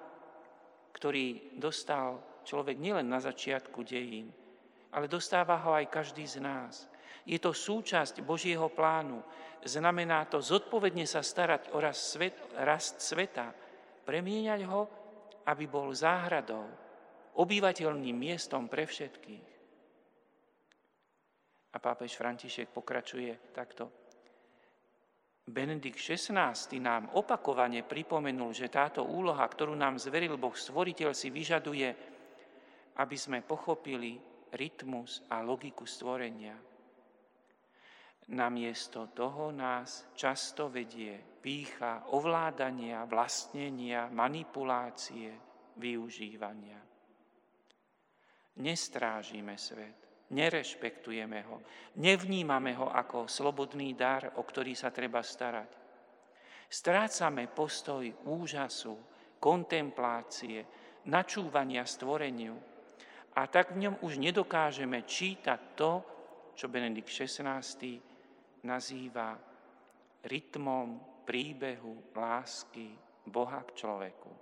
ktorý 0.94 1.58
dostal 1.58 2.22
človek 2.46 2.78
nielen 2.78 3.10
na 3.10 3.18
začiatku 3.18 3.82
dejín, 3.82 4.30
ale 4.94 5.10
dostáva 5.10 5.58
ho 5.58 5.74
aj 5.74 5.90
každý 5.90 6.22
z 6.22 6.38
nás. 6.38 6.86
Je 7.24 7.40
to 7.40 7.56
súčasť 7.56 8.20
Božieho 8.20 8.68
plánu. 8.68 9.24
Znamená 9.64 10.28
to 10.28 10.44
zodpovedne 10.44 11.08
sa 11.08 11.24
starať 11.24 11.72
o 11.72 11.80
rast, 11.80 12.12
svet, 12.12 12.36
rast 12.60 13.00
sveta, 13.00 13.48
premieňať 14.04 14.60
ho, 14.68 14.82
aby 15.48 15.64
bol 15.64 15.88
záhradou, 15.96 16.68
obyvateľným 17.40 18.12
miestom 18.12 18.68
pre 18.68 18.84
všetkých. 18.84 19.48
A 21.74 21.76
pápež 21.80 22.14
František 22.14 22.70
pokračuje 22.70 23.50
takto. 23.56 23.88
Benedikt 25.44 26.00
XVI 26.00 26.56
nám 26.80 27.12
opakovane 27.12 27.84
pripomenul, 27.84 28.56
že 28.56 28.72
táto 28.72 29.04
úloha, 29.04 29.44
ktorú 29.44 29.76
nám 29.76 30.00
zveril 30.00 30.40
Boh 30.40 30.56
Stvoriteľ, 30.56 31.12
si 31.12 31.28
vyžaduje, 31.28 31.88
aby 32.96 33.16
sme 33.18 33.44
pochopili 33.44 34.16
rytmus 34.56 35.20
a 35.28 35.44
logiku 35.44 35.84
stvorenia. 35.84 36.73
Namiesto 38.24 39.12
toho 39.12 39.52
nás 39.52 40.08
často 40.16 40.72
vedie 40.72 41.20
pícha 41.44 42.08
ovládania, 42.16 43.04
vlastnenia, 43.04 44.08
manipulácie, 44.08 45.28
využívania. 45.76 46.80
Nestrážime 48.64 49.60
svet, 49.60 50.24
nerešpektujeme 50.32 51.40
ho, 51.44 51.60
nevnímame 52.00 52.72
ho 52.80 52.88
ako 52.88 53.28
slobodný 53.28 53.92
dar, 53.92 54.32
o 54.40 54.42
ktorý 54.46 54.72
sa 54.72 54.88
treba 54.88 55.20
starať. 55.20 55.70
Strácame 56.64 57.52
postoj 57.52 58.08
úžasu, 58.24 58.96
kontemplácie, 59.36 60.64
načúvania 61.12 61.84
stvoreniu 61.84 62.56
a 63.36 63.44
tak 63.52 63.76
v 63.76 63.84
ňom 63.84 63.94
už 64.00 64.16
nedokážeme 64.16 65.04
čítať 65.04 65.60
to, 65.76 65.92
čo 66.56 66.72
Benedikt 66.72 67.12
XVI 67.12 67.60
nazýva 68.64 69.36
rytmom 70.24 71.22
príbehu 71.24 72.12
lásky 72.16 72.92
Boha 73.24 73.64
k 73.64 73.70
človeku. 73.76 74.32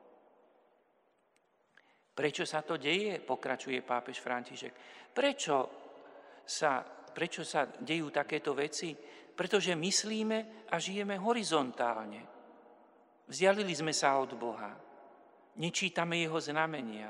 Prečo 2.13 2.45
sa 2.45 2.61
to 2.61 2.77
deje, 2.77 3.23
pokračuje 3.25 3.81
pápež 3.81 4.21
František. 4.21 4.75
Prečo 5.15 5.57
sa, 6.45 6.85
prečo 6.85 7.41
sa 7.41 7.65
dejú 7.65 8.13
takéto 8.13 8.53
veci? 8.53 8.93
Pretože 9.33 9.73
myslíme 9.73 10.69
a 10.69 10.77
žijeme 10.77 11.17
horizontálne. 11.17 12.21
Vzdialili 13.25 13.73
sme 13.73 13.97
sa 13.97 14.21
od 14.21 14.37
Boha. 14.37 14.77
Nečítame 15.57 16.21
jeho 16.21 16.37
znamenia. 16.37 17.09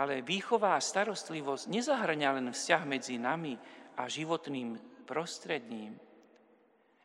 Ale 0.00 0.24
výchová 0.24 0.80
starostlivosť 0.80 1.70
nezahrňa 1.70 2.28
len 2.40 2.48
vzťah 2.50 2.82
medzi 2.88 3.20
nami 3.20 3.54
a 3.98 4.10
životným 4.10 4.76
prostredním, 5.06 5.94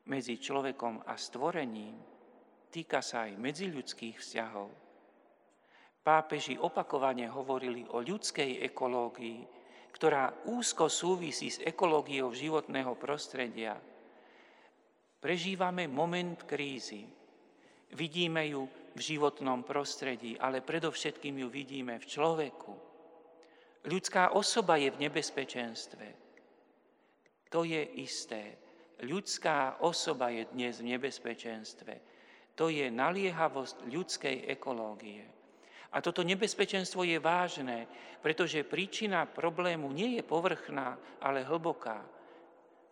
medzi 0.10 0.42
človekom 0.42 1.06
a 1.06 1.14
stvorením, 1.14 1.94
týka 2.74 3.06
sa 3.06 3.30
aj 3.30 3.38
medziľudských 3.38 4.18
vzťahov. 4.18 4.70
Pápeži 6.02 6.58
opakovane 6.58 7.30
hovorili 7.30 7.86
o 7.94 8.02
ľudskej 8.02 8.66
ekológii, 8.66 9.46
ktorá 9.94 10.50
úzko 10.50 10.90
súvisí 10.90 11.54
s 11.54 11.62
ekológiou 11.62 12.34
životného 12.34 12.98
prostredia. 12.98 13.78
Prežívame 15.20 15.86
moment 15.86 16.42
krízy. 16.48 17.06
Vidíme 17.94 18.48
ju 18.50 18.66
v 18.96 19.02
životnom 19.02 19.62
prostredí, 19.62 20.40
ale 20.40 20.66
predovšetkým 20.66 21.46
ju 21.46 21.48
vidíme 21.52 22.00
v 22.00 22.06
človeku. 22.06 22.74
Ľudská 23.86 24.34
osoba 24.34 24.80
je 24.80 24.90
v 24.90 25.02
nebezpečenstve. 25.10 26.29
To 27.50 27.66
je 27.66 27.82
isté. 27.98 28.58
Ľudská 29.02 29.82
osoba 29.82 30.30
je 30.30 30.46
dnes 30.54 30.78
v 30.78 30.94
nebezpečenstve. 30.96 31.94
To 32.60 32.68
je 32.68 32.92
naliehavosť 32.92 33.88
ľudskej 33.88 34.52
ekológie. 34.52 35.24
A 35.90 36.04
toto 36.06 36.22
nebezpečenstvo 36.22 37.02
je 37.02 37.18
vážne, 37.18 37.90
pretože 38.22 38.68
príčina 38.68 39.26
problému 39.26 39.90
nie 39.90 40.20
je 40.20 40.24
povrchná, 40.28 41.00
ale 41.18 41.48
hlboká. 41.48 42.06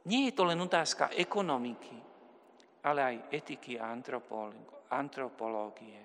Nie 0.07 0.31
je 0.31 0.33
to 0.33 0.47
len 0.47 0.57
otázka 0.57 1.13
ekonomiky, 1.13 1.99
ale 2.87 2.99
aj 3.03 3.15
etiky 3.29 3.77
a 3.77 3.91
antropológie. 4.89 6.01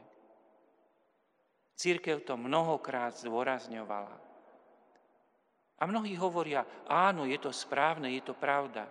Církev 1.79 2.27
to 2.27 2.35
mnohokrát 2.37 3.15
zdôrazňovala. 3.17 4.32
A 5.83 5.87
mnohí 5.91 6.15
hovoria, 6.15 6.87
áno, 6.87 7.27
je 7.27 7.43
to 7.43 7.51
správne, 7.51 8.07
je 8.15 8.23
to 8.23 8.39
pravda, 8.39 8.87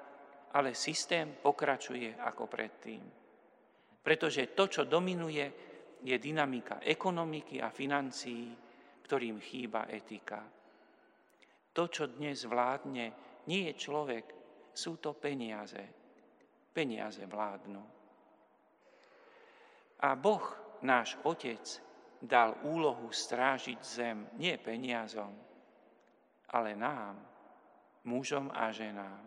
ale 0.51 0.75
systém 0.75 1.39
pokračuje 1.39 2.19
ako 2.19 2.51
predtým. 2.51 2.99
Pretože 4.03 4.51
to, 4.51 4.67
čo 4.67 4.83
dominuje, 4.83 5.45
je 6.03 6.17
dynamika 6.19 6.83
ekonomiky 6.83 7.63
a 7.63 7.71
financií, 7.71 8.51
ktorým 9.07 9.39
chýba 9.39 9.87
etika. 9.87 10.43
To, 11.71 11.87
čo 11.87 12.11
dnes 12.11 12.43
vládne, 12.43 13.05
nie 13.47 13.71
je 13.71 13.73
človek, 13.79 14.25
sú 14.75 14.99
to 14.99 15.15
peniaze. 15.15 15.79
Peniaze 16.75 17.23
vládnu. 17.23 17.83
A 20.01 20.09
Boh, 20.19 20.45
náš 20.83 21.15
Otec, 21.23 21.63
dal 22.19 22.59
úlohu 22.67 23.13
strážiť 23.13 23.79
zem 23.79 24.17
nie 24.41 24.57
peniazom, 24.57 25.50
ale 26.51 26.75
nám, 26.75 27.15
mužom 28.03 28.51
a 28.51 28.71
ženám. 28.71 29.23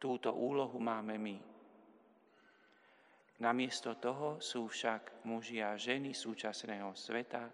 Túto 0.00 0.32
úlohu 0.32 0.80
máme 0.80 1.20
my. 1.20 1.38
Namiesto 3.40 3.96
toho 3.96 4.40
sú 4.40 4.68
však 4.68 5.24
muži 5.24 5.64
a 5.64 5.76
ženy 5.76 6.12
súčasného 6.12 6.92
sveta 6.92 7.48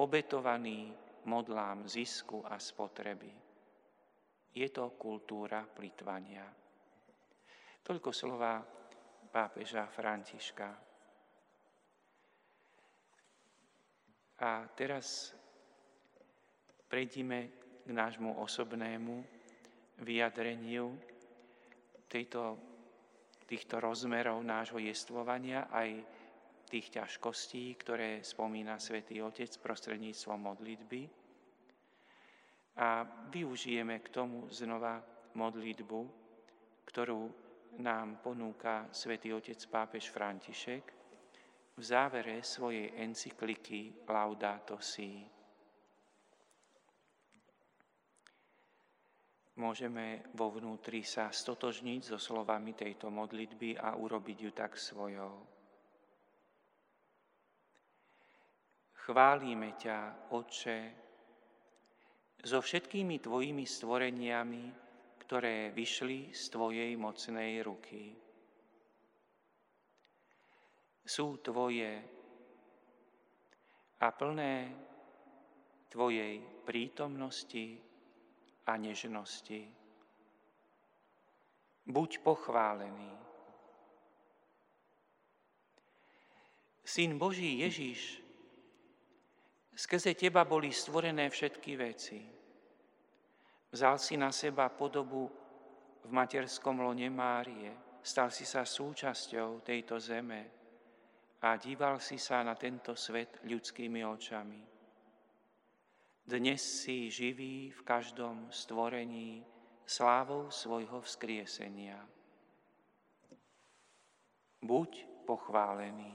obetovaní 0.00 0.92
modlám 1.28 1.84
zisku 1.84 2.40
a 2.48 2.56
spotreby. 2.56 3.32
Je 4.56 4.68
to 4.72 4.96
kultúra 4.96 5.64
plitvania. 5.68 6.48
Toľko 7.84 8.10
slova 8.12 8.60
pápeža 9.28 9.84
Františka. 9.88 10.68
A 14.40 14.50
teraz 14.72 15.36
prejdime 16.88 17.59
k 17.90 17.98
nášmu 17.98 18.38
osobnému 18.38 19.18
vyjadreniu 20.06 20.94
tejto, 22.06 22.54
týchto 23.50 23.82
rozmerov 23.82 24.46
nášho 24.46 24.78
jestvovania, 24.78 25.66
aj 25.74 25.98
tých 26.70 27.02
ťažkostí, 27.02 27.74
ktoré 27.82 28.22
spomína 28.22 28.78
svätý 28.78 29.18
Otec 29.26 29.50
prostredníctvom 29.58 30.38
modlitby. 30.38 31.02
A 32.78 33.02
využijeme 33.34 33.98
k 33.98 34.08
tomu 34.14 34.46
znova 34.54 35.02
modlitbu, 35.34 36.00
ktorú 36.86 37.26
nám 37.82 38.22
ponúka 38.22 38.86
svätý 38.94 39.34
Otec 39.34 39.58
pápež 39.66 40.14
František, 40.14 40.84
v 41.74 41.82
závere 41.82 42.38
svojej 42.46 42.94
encykliky 43.02 44.06
Laudato 44.06 44.78
Si. 44.78 45.39
Môžeme 49.60 50.24
vo 50.32 50.48
vnútri 50.48 51.04
sa 51.04 51.28
stotožniť 51.28 52.16
so 52.16 52.16
slovami 52.16 52.72
tejto 52.72 53.12
modlitby 53.12 53.76
a 53.76 53.92
urobiť 53.92 54.38
ju 54.40 54.50
tak 54.56 54.80
svojou. 54.80 55.36
Chválime 59.04 59.76
ťa, 59.76 60.32
Otče, 60.32 60.78
so 62.40 62.64
všetkými 62.64 63.20
Tvojimi 63.20 63.68
stvoreniami, 63.68 64.64
ktoré 65.28 65.76
vyšli 65.76 66.32
z 66.32 66.42
Tvojej 66.48 66.96
mocnej 66.96 67.60
ruky 67.60 68.30
sú 71.10 71.42
Tvoje 71.42 71.90
a 73.98 74.08
plné 74.14 74.54
Tvojej 75.90 76.38
prítomnosti 76.62 77.89
a 78.70 78.78
nežnosti. 78.78 79.66
Buď 81.90 82.10
pochválený. 82.22 83.10
Syn 86.86 87.18
Boží 87.18 87.58
Ježíš, 87.58 88.22
skrze 89.74 90.14
Teba 90.14 90.46
boli 90.46 90.70
stvorené 90.70 91.30
všetky 91.30 91.72
veci. 91.74 92.18
Vzal 93.70 93.98
si 93.98 94.18
na 94.18 94.34
seba 94.34 94.70
podobu 94.70 95.30
v 96.02 96.10
materskom 96.10 96.82
lone 96.82 97.06
Márie, 97.10 97.70
stal 98.02 98.34
si 98.34 98.42
sa 98.42 98.66
súčasťou 98.66 99.62
tejto 99.62 100.02
zeme, 100.02 100.60
a 101.40 101.56
díval 101.56 102.00
si 102.00 102.20
sa 102.20 102.44
na 102.44 102.52
tento 102.54 102.92
svet 102.92 103.40
ľudskými 103.48 104.04
očami. 104.04 104.60
Dnes 106.26 106.60
si 106.60 107.10
živý 107.10 107.70
v 107.70 107.82
každom 107.82 108.52
stvorení 108.52 109.44
slávou 109.86 110.50
svojho 110.50 111.00
vzkriesenia. 111.00 112.00
Buď 114.62 115.06
pochválený. 115.26 116.14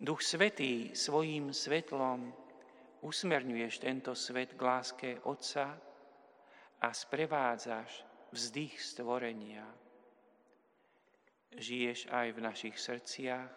Duch 0.00 0.22
Svetý 0.22 0.96
svojím 0.96 1.52
svetlom 1.52 2.32
usmerňuješ 3.00 3.78
tento 3.78 4.14
svet 4.16 4.54
k 4.56 4.60
láske 4.62 5.10
Otca 5.24 5.76
a 6.80 6.88
sprevádzaš 6.92 8.04
vzdych 8.32 8.80
stvorenia 8.80 9.68
žiješ 11.56 12.06
aj 12.10 12.26
v 12.32 12.38
našich 12.40 12.76
srdciach 12.78 13.50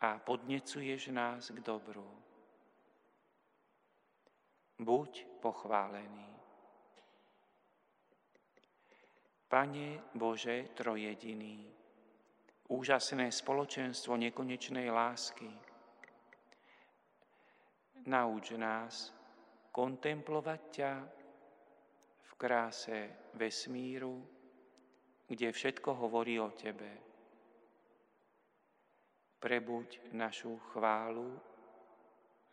a 0.00 0.18
podnecuješ 0.18 1.12
nás 1.12 1.52
k 1.52 1.60
dobru. 1.60 2.08
Buď 4.80 5.26
pochválený. 5.44 6.30
Pane 9.50 10.00
Bože 10.14 10.72
Trojediný, 10.72 11.68
úžasné 12.70 13.28
spoločenstvo 13.28 14.16
nekonečnej 14.16 14.88
lásky, 14.88 15.50
nauč 18.06 18.56
nás 18.56 19.12
kontemplovať 19.74 20.60
ťa 20.70 20.92
v 22.22 22.32
kráse 22.40 22.98
vesmíru, 23.34 24.22
kde 25.26 25.52
všetko 25.52 25.94
hovorí 25.94 26.40
o 26.40 26.54
Tebe. 26.54 27.09
Prebuď 29.40 30.12
našu 30.12 30.60
chválu 30.70 31.32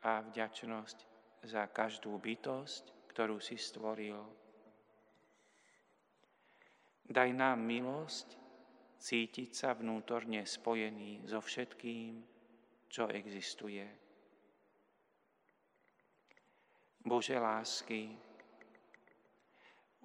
a 0.08 0.24
vďačnosť 0.24 0.98
za 1.44 1.68
každú 1.68 2.16
bytosť, 2.16 3.12
ktorú 3.12 3.44
si 3.44 3.60
stvoril. 3.60 4.16
Daj 7.08 7.30
nám 7.36 7.60
milosť 7.60 8.40
cítiť 9.04 9.52
sa 9.52 9.76
vnútorne 9.76 10.48
spojený 10.48 11.28
so 11.28 11.44
všetkým, 11.44 12.24
čo 12.88 13.12
existuje. 13.12 13.84
Bože 17.04 17.36
lásky, 17.40 18.28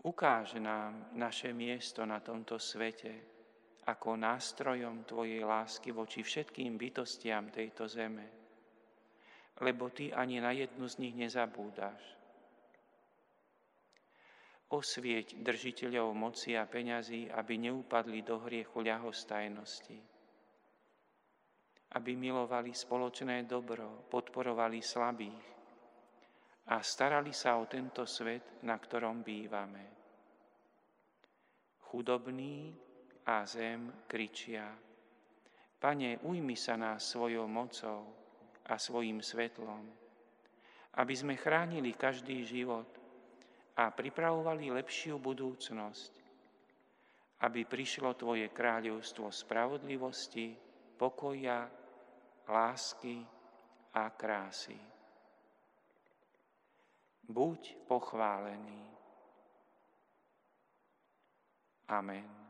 Ukáž 0.02 0.58
nám 0.58 1.14
naše 1.14 1.54
miesto 1.54 2.02
na 2.02 2.18
tomto 2.18 2.58
svete 2.58 3.22
ako 3.82 4.14
nástrojom 4.14 5.02
Tvojej 5.02 5.42
lásky 5.42 5.90
voči 5.90 6.22
všetkým 6.22 6.78
bytostiam 6.78 7.50
tejto 7.50 7.90
zeme. 7.90 8.26
lebo 9.62 9.90
Ty 9.90 10.14
ani 10.14 10.42
na 10.42 10.50
jednu 10.54 10.86
z 10.86 10.98
nich 10.98 11.14
nezabúdaš. 11.14 12.02
Osvieť 14.72 15.36
držiteľov 15.44 16.16
moci 16.16 16.56
a 16.56 16.64
peňazí, 16.64 17.28
aby 17.28 17.60
neupadli 17.60 18.24
do 18.24 18.40
hriechu 18.42 18.80
ľahostajnosti. 18.80 20.00
Aby 21.92 22.16
milovali 22.16 22.72
spoločné 22.72 23.44
dobro, 23.44 24.08
podporovali 24.08 24.80
slabých 24.80 25.44
a 26.72 26.80
starali 26.80 27.36
sa 27.36 27.60
o 27.60 27.68
tento 27.68 28.08
svet, 28.08 28.64
na 28.64 28.80
ktorom 28.80 29.20
bývame. 29.20 29.84
Chudobní 31.92 32.72
a 33.26 33.46
zem 33.46 34.06
kričia. 34.06 34.66
Pane, 35.78 36.22
ujmi 36.22 36.54
sa 36.54 36.78
nás 36.78 37.06
svojou 37.11 37.50
mocou 37.50 38.06
a 38.66 38.78
svojim 38.78 39.18
svetlom, 39.18 39.82
aby 40.98 41.14
sme 41.16 41.35
chránili 41.35 41.94
každý 41.98 42.46
život, 42.46 43.02
a 43.76 43.88
pripravovali 43.88 44.68
lepšiu 44.68 45.16
budúcnosť, 45.16 46.12
aby 47.42 47.61
prišlo 47.64 48.12
Tvoje 48.14 48.52
kráľovstvo 48.52 49.32
spravodlivosti, 49.32 50.52
pokoja, 51.00 51.66
lásky 52.46 53.24
a 53.96 54.12
krásy. 54.12 54.76
Buď 57.22 57.88
pochválený. 57.88 58.82
Amen. 61.88 62.41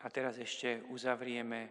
A 0.00 0.06
teraz 0.08 0.40
ešte 0.40 0.80
uzavrieme 0.88 1.68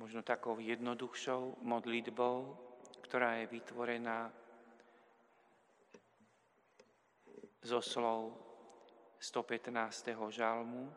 možno 0.00 0.24
takou 0.24 0.56
jednoduchšou 0.56 1.60
modlitbou, 1.60 2.56
ktorá 3.04 3.44
je 3.44 3.52
vytvorená 3.52 4.32
zo 7.64 7.80
slov 7.84 8.32
115. 9.20 10.12
žalmu 10.32 10.88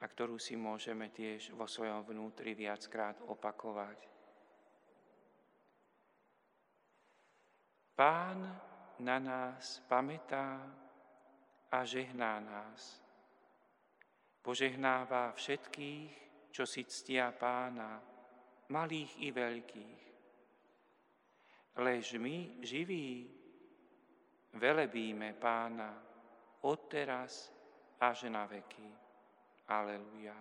a 0.00 0.04
ktorú 0.06 0.38
si 0.38 0.54
môžeme 0.54 1.10
tiež 1.10 1.54
vo 1.54 1.66
svojom 1.66 2.06
vnútri 2.06 2.54
viackrát 2.54 3.18
opakovať. 3.26 3.98
Pán 7.98 8.38
na 9.02 9.18
nás 9.20 9.84
pamätá 9.84 10.64
a 11.68 11.84
žehná 11.84 12.40
nás. 12.40 13.09
Požehnáva 14.40 15.36
všetkých, 15.36 16.12
čo 16.50 16.64
si 16.66 16.84
ctia 16.88 17.30
pána, 17.30 18.00
malých 18.72 19.12
i 19.20 19.28
veľkých. 19.30 20.02
Lež 21.80 22.18
my, 22.18 22.64
živí, 22.64 23.30
velebíme 24.56 25.36
pána 25.38 25.94
odteraz 26.66 27.52
až 28.00 28.32
na 28.32 28.48
veky. 28.48 28.90
Aleluja. 29.68 30.34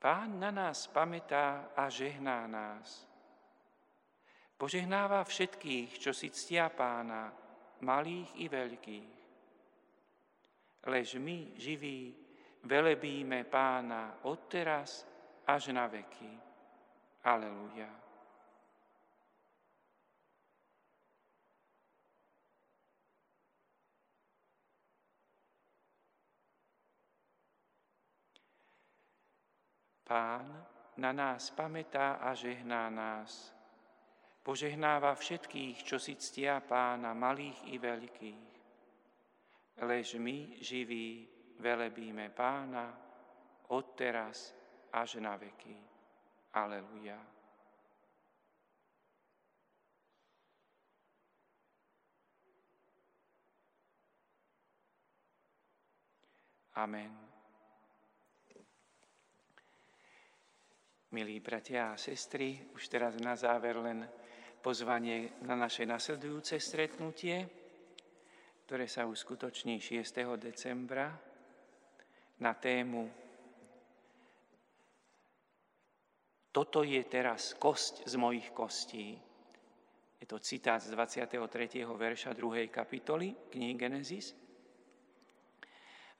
Pán 0.00 0.40
na 0.40 0.48
nás 0.48 0.88
pamätá 0.88 1.76
a 1.76 1.92
žehná 1.92 2.46
nás. 2.46 3.09
Požehnáva 4.60 5.24
všetkých, 5.24 5.96
čo 5.96 6.12
si 6.12 6.28
ctia 6.28 6.68
pána, 6.68 7.32
malých 7.80 8.44
i 8.44 8.46
veľkých. 8.52 9.12
Lež 10.84 11.16
my, 11.16 11.56
živí, 11.56 12.12
velebíme 12.68 13.48
pána 13.48 14.20
odteraz 14.28 15.08
až 15.48 15.72
na 15.72 15.88
veky. 15.88 16.28
Aleluja. 17.24 17.88
Pán 30.04 30.66
na 31.00 31.16
nás 31.16 31.48
pamätá 31.48 32.20
a 32.20 32.36
žehná 32.36 32.90
nás, 32.90 33.59
Požehnáva 34.40 35.12
všetkých, 35.12 35.84
čo 35.84 36.00
si 36.00 36.16
ctia 36.16 36.64
pána, 36.64 37.12
malých 37.12 37.60
i 37.70 37.76
veľkých. 37.76 38.50
Lež 39.84 40.16
my, 40.16 40.60
živí, 40.60 41.28
velebíme 41.60 42.32
pána, 42.32 42.88
odteraz 43.68 44.56
až 44.92 45.20
na 45.20 45.36
veky. 45.36 45.76
Aleluja. 46.56 47.20
Amen. 56.80 57.12
Milí 61.10 61.42
bratia 61.42 61.92
a 61.92 61.98
sestry, 61.98 62.70
už 62.70 62.88
teraz 62.88 63.18
na 63.18 63.34
záver 63.34 63.76
len 63.76 64.06
pozvanie 64.60 65.40
na 65.48 65.56
naše 65.56 65.88
nasledujúce 65.88 66.60
stretnutie, 66.60 67.48
ktoré 68.68 68.86
sa 68.86 69.08
uskutoční 69.08 69.80
6. 69.80 70.38
decembra 70.38 71.10
na 72.38 72.52
tému 72.54 73.08
Toto 76.50 76.82
je 76.82 76.98
teraz 77.06 77.54
kosť 77.54 78.10
z 78.10 78.14
mojich 78.18 78.50
kostí. 78.50 79.14
Je 80.18 80.26
to 80.26 80.42
citát 80.42 80.82
z 80.82 80.90
23. 80.90 81.38
verša 81.86 82.34
2. 82.34 82.66
kapitoly 82.66 83.54
knihy 83.54 83.78
Genesis. 83.78 84.34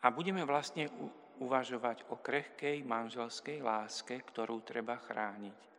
A 0.01 0.15
budeme 0.15 0.47
vlastne 0.47 0.87
uvažovať 1.43 2.09
o 2.15 2.23
krehkej 2.23 2.87
manželskej 2.87 3.59
láske, 3.59 4.23
ktorú 4.23 4.63
treba 4.63 4.97
chrániť. 5.03 5.70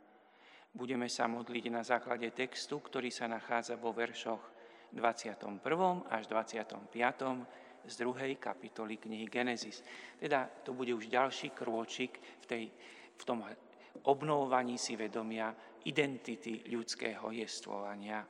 Budeme 0.72 1.12
sa 1.12 1.28
modliť 1.28 1.66
na 1.68 1.84
základe 1.84 2.32
textu, 2.32 2.80
ktorý 2.80 3.12
sa 3.12 3.28
nachádza 3.28 3.76
vo 3.76 3.92
veršoch 3.92 4.40
21. 4.96 5.60
až 6.08 6.24
25. 6.32 6.88
z 7.84 7.94
druhej 8.00 8.40
kapitoly 8.40 8.96
knihy 8.96 9.28
Genesis. 9.28 9.84
Teda 10.16 10.48
to 10.48 10.72
bude 10.72 10.96
už 10.96 11.12
ďalší 11.12 11.52
krôčik 11.52 12.24
v, 12.44 12.46
tej, 12.48 12.64
v 13.20 13.24
tom 13.28 13.44
obnovovaní 14.08 14.80
si 14.80 14.96
vedomia 14.96 15.52
identity 15.84 16.64
ľudského 16.72 17.36
jestvovania. 17.36 18.24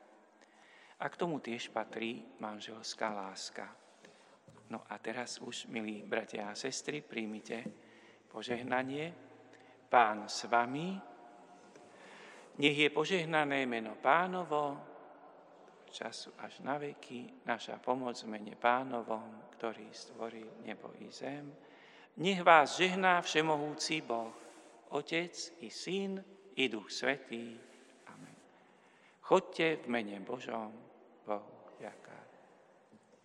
A 1.02 1.06
k 1.10 1.18
tomu 1.18 1.42
tiež 1.42 1.70
patrí 1.70 2.26
manželská 2.42 3.10
láska. 3.10 3.70
No 4.70 4.82
a 4.90 4.98
teraz 4.98 5.38
už, 5.42 5.70
milí 5.70 6.02
bratia 6.06 6.50
a 6.50 6.58
sestry, 6.58 7.06
príjmite 7.06 7.70
požehnanie. 8.34 9.14
Pán 9.92 10.32
s 10.32 10.48
vami, 10.48 11.11
nech 12.62 12.78
je 12.78 12.90
požehnané 12.94 13.66
meno 13.66 13.98
pánovo, 13.98 14.78
času 15.90 16.30
až 16.38 16.62
na 16.62 16.78
veky, 16.78 17.42
naša 17.44 17.82
pomoc 17.82 18.16
v 18.22 18.38
mene 18.38 18.54
pánovom, 18.54 19.50
ktorý 19.58 19.90
stvoril 19.90 20.62
nebo 20.62 20.94
i 21.02 21.10
zem. 21.10 21.50
Nech 22.22 22.46
vás 22.46 22.78
žehná 22.78 23.20
všemohúci 23.26 24.06
Boh, 24.06 24.32
Otec 24.94 25.34
i 25.66 25.74
Syn 25.74 26.22
i 26.56 26.70
Duch 26.70 26.94
Svetý. 26.94 27.58
Amen. 28.08 28.38
Chodte 29.26 29.82
v 29.82 29.88
mene 29.90 30.22
Božom, 30.22 30.70
Bohu 31.26 31.76
ďaká. 31.82 32.11